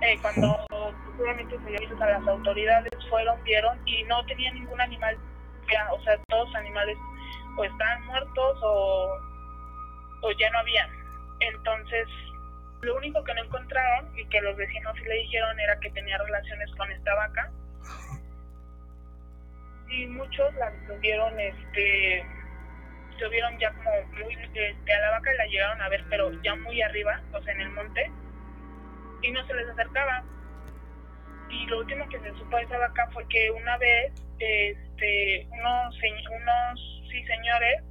Eh, 0.01 0.17
cuando 0.21 0.65
obviamente 0.69 1.57
se 1.59 1.69
dio 1.69 2.03
a 2.03 2.05
las 2.05 2.27
autoridades, 2.27 2.91
fueron, 3.09 3.41
vieron 3.43 3.79
y 3.85 4.03
no 4.03 4.25
tenía 4.25 4.51
ningún 4.51 4.79
animal, 4.81 5.17
o 5.91 6.01
sea, 6.03 6.17
todos 6.27 6.47
los 6.47 6.55
animales 6.55 6.97
o 7.57 7.63
estaban 7.63 8.05
muertos 8.05 8.59
o, 8.63 9.17
o 10.23 10.31
ya 10.31 10.49
no 10.51 10.59
habían. 10.59 10.89
Entonces, 11.39 12.07
lo 12.81 12.97
único 12.97 13.23
que 13.23 13.33
no 13.33 13.43
encontraron 13.43 14.17
y 14.17 14.25
que 14.25 14.41
los 14.41 14.55
vecinos 14.57 14.93
sí 14.97 15.03
le 15.05 15.15
dijeron 15.15 15.59
era 15.59 15.79
que 15.79 15.89
tenía 15.91 16.17
relaciones 16.17 16.69
con 16.75 16.91
esta 16.91 17.15
vaca. 17.15 17.51
Y 19.89 20.07
muchos 20.07 20.53
la 20.55 20.71
vieron, 20.99 21.39
este, 21.39 22.25
se 23.19 23.27
vieron 23.29 23.57
ya 23.59 23.71
como 23.73 23.91
muy, 24.23 24.33
este, 24.33 24.75
llegaron 25.53 25.81
a 25.81 25.89
ver, 25.89 26.03
pero 26.09 26.31
ya 26.41 26.55
muy 26.55 26.81
arriba, 26.81 27.21
o 27.31 27.41
sea, 27.41 27.53
en 27.53 27.61
el 27.61 27.69
monte, 27.71 28.11
y 29.21 29.31
no 29.31 29.45
se 29.45 29.53
les 29.53 29.69
acercaba. 29.69 30.23
Y 31.49 31.65
lo 31.67 31.79
último 31.79 32.07
que 32.09 32.19
se 32.19 32.33
supo 32.33 32.57
de 32.57 32.63
esa 32.63 32.77
vaca 32.79 33.07
fue 33.13 33.27
que 33.29 33.51
una 33.51 33.77
vez, 33.77 34.11
este, 34.39 35.47
unos, 35.51 35.95
unos 35.95 37.03
sí, 37.11 37.23
señores, 37.25 37.83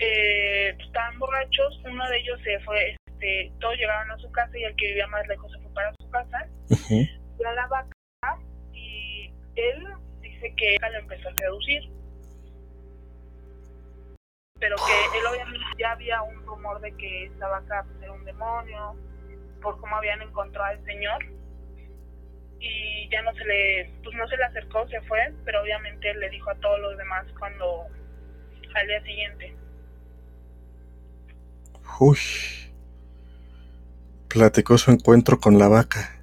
eh, 0.00 0.76
estaban 0.78 1.18
borrachos, 1.18 1.80
uno 1.84 2.08
de 2.08 2.18
ellos 2.18 2.40
se 2.42 2.58
fue, 2.60 2.96
este, 3.06 3.52
todos 3.60 3.76
llegaron 3.76 4.10
a 4.10 4.18
su 4.18 4.30
casa 4.32 4.58
y 4.58 4.64
el 4.64 4.74
que 4.76 4.88
vivía 4.88 5.06
más 5.06 5.26
lejos 5.28 5.50
se 5.52 5.60
fue 5.60 5.72
para 5.74 5.92
su 6.00 6.10
casa, 6.10 6.48
uh 6.70 7.18
a 7.46 7.52
la 7.52 7.66
vaca 7.68 7.96
y 8.72 9.30
él 9.54 9.86
dice 10.20 10.52
que 10.56 10.76
lo 10.80 10.98
empezó 10.98 11.28
a 11.28 11.34
seducir 11.34 11.88
pero 14.60 14.76
que 14.76 15.18
él 15.18 15.26
obviamente 15.26 15.66
ya 15.78 15.92
había 15.92 16.22
un 16.22 16.44
rumor 16.46 16.80
de 16.80 16.92
que 16.92 17.26
esta 17.26 17.48
vaca 17.48 17.84
pues, 17.84 18.02
era 18.02 18.12
un 18.12 18.24
demonio, 18.24 18.96
por 19.62 19.78
cómo 19.80 19.96
habían 19.96 20.22
encontrado 20.22 20.70
al 20.70 20.84
señor, 20.84 21.24
y 22.60 23.08
ya 23.10 23.22
no 23.22 23.32
se 23.34 23.44
le, 23.44 23.92
pues 24.02 24.16
no 24.16 24.26
se 24.26 24.36
le 24.36 24.44
acercó, 24.44 24.86
se 24.88 25.00
fue, 25.02 25.32
pero 25.44 25.62
obviamente 25.62 26.12
le 26.14 26.28
dijo 26.30 26.50
a 26.50 26.54
todos 26.56 26.80
los 26.80 26.96
demás 26.96 27.24
cuando, 27.38 27.86
al 28.74 28.86
día 28.86 29.02
siguiente. 29.02 29.56
Uy, 32.00 32.18
platicó 34.28 34.76
su 34.78 34.90
encuentro 34.90 35.38
con 35.38 35.58
la 35.58 35.68
vaca. 35.68 36.20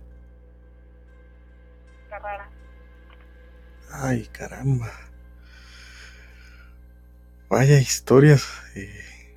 Está 2.03 2.19
rara. 2.19 2.49
Ay, 3.91 4.27
caramba. 4.27 5.04
Vaya 7.49 7.79
historias 7.79 8.47
eh, 8.75 9.35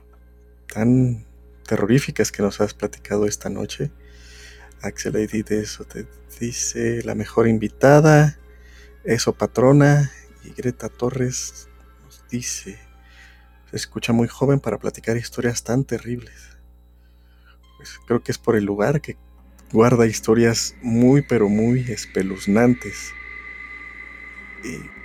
tan 0.72 1.26
terroríficas 1.66 2.32
que 2.32 2.42
nos 2.42 2.61
has 2.62 2.72
platicado 2.72 3.26
esta 3.26 3.50
noche. 3.50 3.90
Axel 4.80 5.12
de 5.12 5.61
eso 5.61 5.84
te 5.84 6.06
dice 6.40 7.02
la 7.04 7.14
mejor 7.14 7.48
invitada, 7.48 8.38
eso 9.04 9.34
patrona, 9.34 10.11
y 10.44 10.50
Greta 10.50 10.88
Torres 10.88 11.68
nos 12.04 12.24
dice, 12.30 12.78
se 13.70 13.76
escucha 13.76 14.14
muy 14.14 14.28
joven 14.28 14.61
para 14.61 14.78
platicar 14.78 15.16
historias 15.18 15.62
tan 15.62 15.84
terribles. 15.84 16.56
Pues 17.76 17.98
creo 18.06 18.22
que 18.22 18.32
es 18.32 18.38
por 18.38 18.56
el 18.56 18.64
lugar 18.64 19.02
que 19.02 19.18
guarda 19.70 20.06
historias 20.06 20.74
muy 20.80 21.20
pero 21.22 21.48
muy 21.48 21.80
espeluznantes. 21.80 23.12
Y 24.64 24.97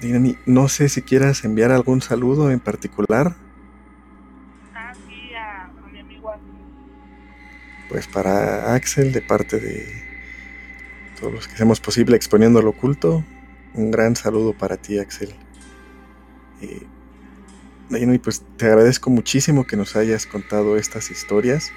Dinani, 0.00 0.38
no 0.46 0.68
sé 0.68 0.88
si 0.88 1.02
quieras 1.02 1.44
enviar 1.44 1.72
algún 1.72 2.00
saludo 2.00 2.50
en 2.50 2.60
particular. 2.60 3.36
Ah, 4.74 4.92
sí, 4.94 5.34
a, 5.34 5.70
mi 5.92 6.00
amigo 6.00 6.32
Pues 7.88 8.06
para 8.06 8.74
Axel, 8.74 9.12
de 9.12 9.20
parte 9.20 9.60
de 9.60 9.86
todos 11.18 11.32
los 11.32 11.48
que 11.48 11.54
hacemos 11.54 11.80
posible 11.80 12.16
exponiendo 12.16 12.62
lo 12.62 12.70
oculto, 12.70 13.22
un 13.74 13.90
gran 13.90 14.16
saludo 14.16 14.54
para 14.54 14.78
ti, 14.78 14.98
Axel. 14.98 15.34
Eh, 16.62 16.86
Dinani, 17.90 18.18
pues 18.18 18.42
te 18.56 18.66
agradezco 18.66 19.10
muchísimo 19.10 19.66
que 19.66 19.76
nos 19.76 19.96
hayas 19.96 20.24
contado 20.24 20.78
estas 20.78 21.10
historias. 21.10 21.72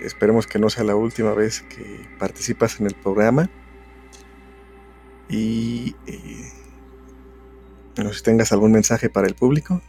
Esperemos 0.00 0.46
que 0.46 0.58
no 0.58 0.70
sea 0.70 0.84
la 0.84 0.96
última 0.96 1.34
vez 1.34 1.60
que 1.62 2.08
participas 2.18 2.80
en 2.80 2.86
el 2.86 2.94
programa. 2.94 3.50
Y 5.28 5.94
eh, 6.06 6.50
no 7.96 8.10
sé 8.10 8.18
si 8.18 8.24
tengas 8.24 8.52
algún 8.52 8.72
mensaje 8.72 9.08
para 9.10 9.26
el 9.26 9.34
público. 9.34 9.82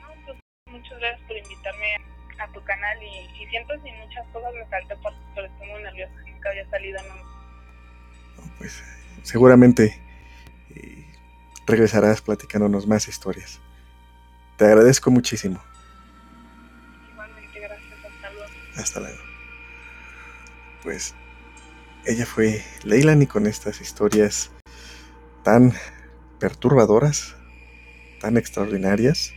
No, 0.00 0.08
pues, 0.24 0.38
muchas 0.70 0.98
gracias 0.98 1.20
por 1.26 1.36
invitarme 1.36 1.96
a 2.38 2.52
tu 2.52 2.62
canal 2.64 2.98
y, 3.02 3.46
siento 3.48 3.74
si 3.82 3.92
muchas 3.92 4.26
cosas 4.32 4.52
me 4.54 4.68
salté 4.68 4.96
porque 5.02 5.18
estoy 5.36 5.68
muy 5.68 5.82
nerviosa, 5.82 6.12
nunca 6.26 6.50
había 6.50 6.68
salido. 6.68 7.00
No. 7.02 8.50
pues 8.58 8.82
seguramente 9.22 10.00
eh, 10.74 11.04
regresarás 11.66 12.20
platicándonos 12.20 12.86
más 12.86 13.08
historias. 13.08 13.60
Te 14.56 14.64
agradezco 14.64 15.10
muchísimo. 15.10 15.62
Igualmente, 17.12 17.60
gracias. 17.60 18.04
Hasta 18.04 18.30
luego. 18.30 18.52
Hasta 18.76 19.00
luego. 19.00 19.22
Pues 20.82 21.14
ella 22.06 22.24
fue 22.24 22.64
Leilani 22.84 23.26
con 23.26 23.46
estas 23.46 23.80
historias 23.80 24.50
tan 25.46 25.72
perturbadoras, 26.40 27.36
tan 28.20 28.36
extraordinarias. 28.36 29.32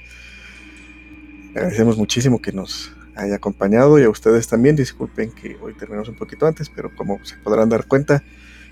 agradecemos 1.50 2.00
muchísimo 2.00 2.42
que 2.42 2.52
nos 2.52 2.92
haya 3.16 3.36
acompañado 3.36 4.00
y 4.00 4.06
a 4.06 4.10
ustedes 4.10 4.48
también. 4.48 4.76
Disculpen 4.76 5.32
que 5.32 5.56
hoy 5.62 5.76
terminamos 5.76 6.10
un 6.10 6.16
poquito 6.16 6.48
antes, 6.48 6.68
pero 6.68 6.96
como 6.96 7.24
se 7.24 7.38
podrán 7.38 7.70
dar 7.70 7.86
cuenta, 7.86 8.24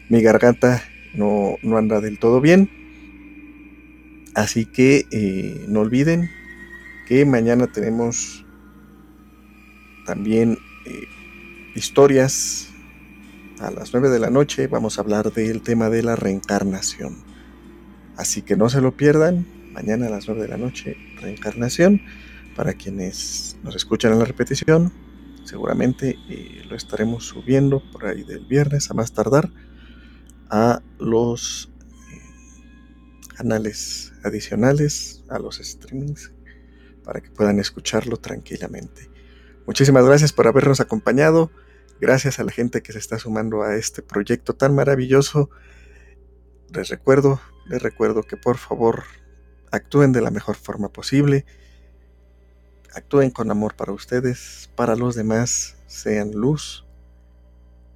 mi 0.10 0.24
garganta 0.24 0.82
no, 1.14 1.58
anda 1.78 2.02
del 2.02 2.18
todo 2.18 2.42
bien. 2.42 2.72
Así 4.34 4.66
que 4.66 5.06
eh, 5.12 5.64
no 5.68 5.82
olviden 5.82 6.32
que 7.08 7.24
mañana 7.24 7.68
tenemos 7.68 8.48
también 10.08 10.58
eh, 10.88 11.08
historias 11.76 12.70
a 13.60 13.70
las 13.70 13.94
9 13.94 14.10
de 14.10 14.18
la 14.18 14.32
noche. 14.32 14.66
Vamos 14.66 14.98
a 14.98 15.02
hablar 15.02 15.32
del 15.34 15.62
tema 15.62 15.92
de 15.92 16.02
la 16.02 16.16
reencarnación. 16.16 17.27
Así 18.18 18.42
que 18.42 18.58
no 18.58 18.68
se 18.68 18.82
lo 18.82 18.98
pierdan. 18.98 19.46
Mañana 19.72 20.08
a 20.08 20.10
las 20.10 20.28
9 20.28 20.42
de 20.42 20.48
la 20.48 20.58
noche, 20.58 20.98
reencarnación. 21.22 22.02
Para 22.56 22.74
quienes 22.74 23.58
nos 23.64 23.76
escuchan 23.76 24.14
en 24.14 24.20
la 24.20 24.26
repetición, 24.26 24.92
seguramente 25.46 26.18
eh, 26.28 26.64
lo 26.68 26.76
estaremos 26.76 27.26
subiendo 27.26 27.84
por 27.92 28.08
ahí 28.08 28.24
del 28.24 28.48
viernes 28.48 28.90
a 28.90 28.96
más 28.96 29.14
tardar 29.14 29.52
a 30.50 30.82
los 30.98 31.72
eh, 32.12 33.34
canales 33.36 34.14
adicionales, 34.24 35.24
a 35.30 35.38
los 35.38 35.58
streamings, 35.58 36.32
para 37.04 37.22
que 37.22 37.30
puedan 37.30 37.60
escucharlo 37.60 38.18
tranquilamente. 38.18 39.12
Muchísimas 39.68 40.04
gracias 40.06 40.34
por 40.34 40.48
habernos 40.48 40.80
acompañado. 40.80 41.52
Gracias 42.02 42.40
a 42.40 42.44
la 42.44 42.52
gente 42.52 42.82
que 42.82 42.94
se 42.94 43.00
está 43.00 43.20
sumando 43.20 43.62
a 43.62 43.76
este 43.76 44.02
proyecto 44.02 44.56
tan 44.56 44.74
maravilloso. 44.74 45.52
Les 46.74 46.90
recuerdo 46.90 47.40
les 47.70 47.82
recuerdo 47.82 48.24
que 48.24 48.38
por 48.38 48.58
favor 48.58 49.04
actúen 49.72 50.12
de 50.12 50.22
la 50.22 50.32
mejor 50.32 50.56
forma 50.56 50.90
posible, 50.90 51.46
actúen 52.94 53.32
con 53.32 53.52
amor 53.52 53.76
para 53.76 53.92
ustedes, 53.92 54.70
para 54.76 54.96
los 54.96 55.16
demás, 55.16 55.76
sean 55.88 56.32
luz. 56.32 56.86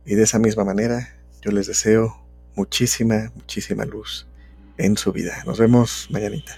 Y 0.05 0.15
de 0.15 0.23
esa 0.23 0.39
misma 0.39 0.63
manera, 0.63 1.15
yo 1.41 1.51
les 1.51 1.67
deseo 1.67 2.23
muchísima, 2.55 3.31
muchísima 3.35 3.85
luz 3.85 4.27
en 4.77 4.97
su 4.97 5.11
vida. 5.11 5.43
Nos 5.45 5.59
vemos 5.59 6.07
mañanita. 6.11 6.57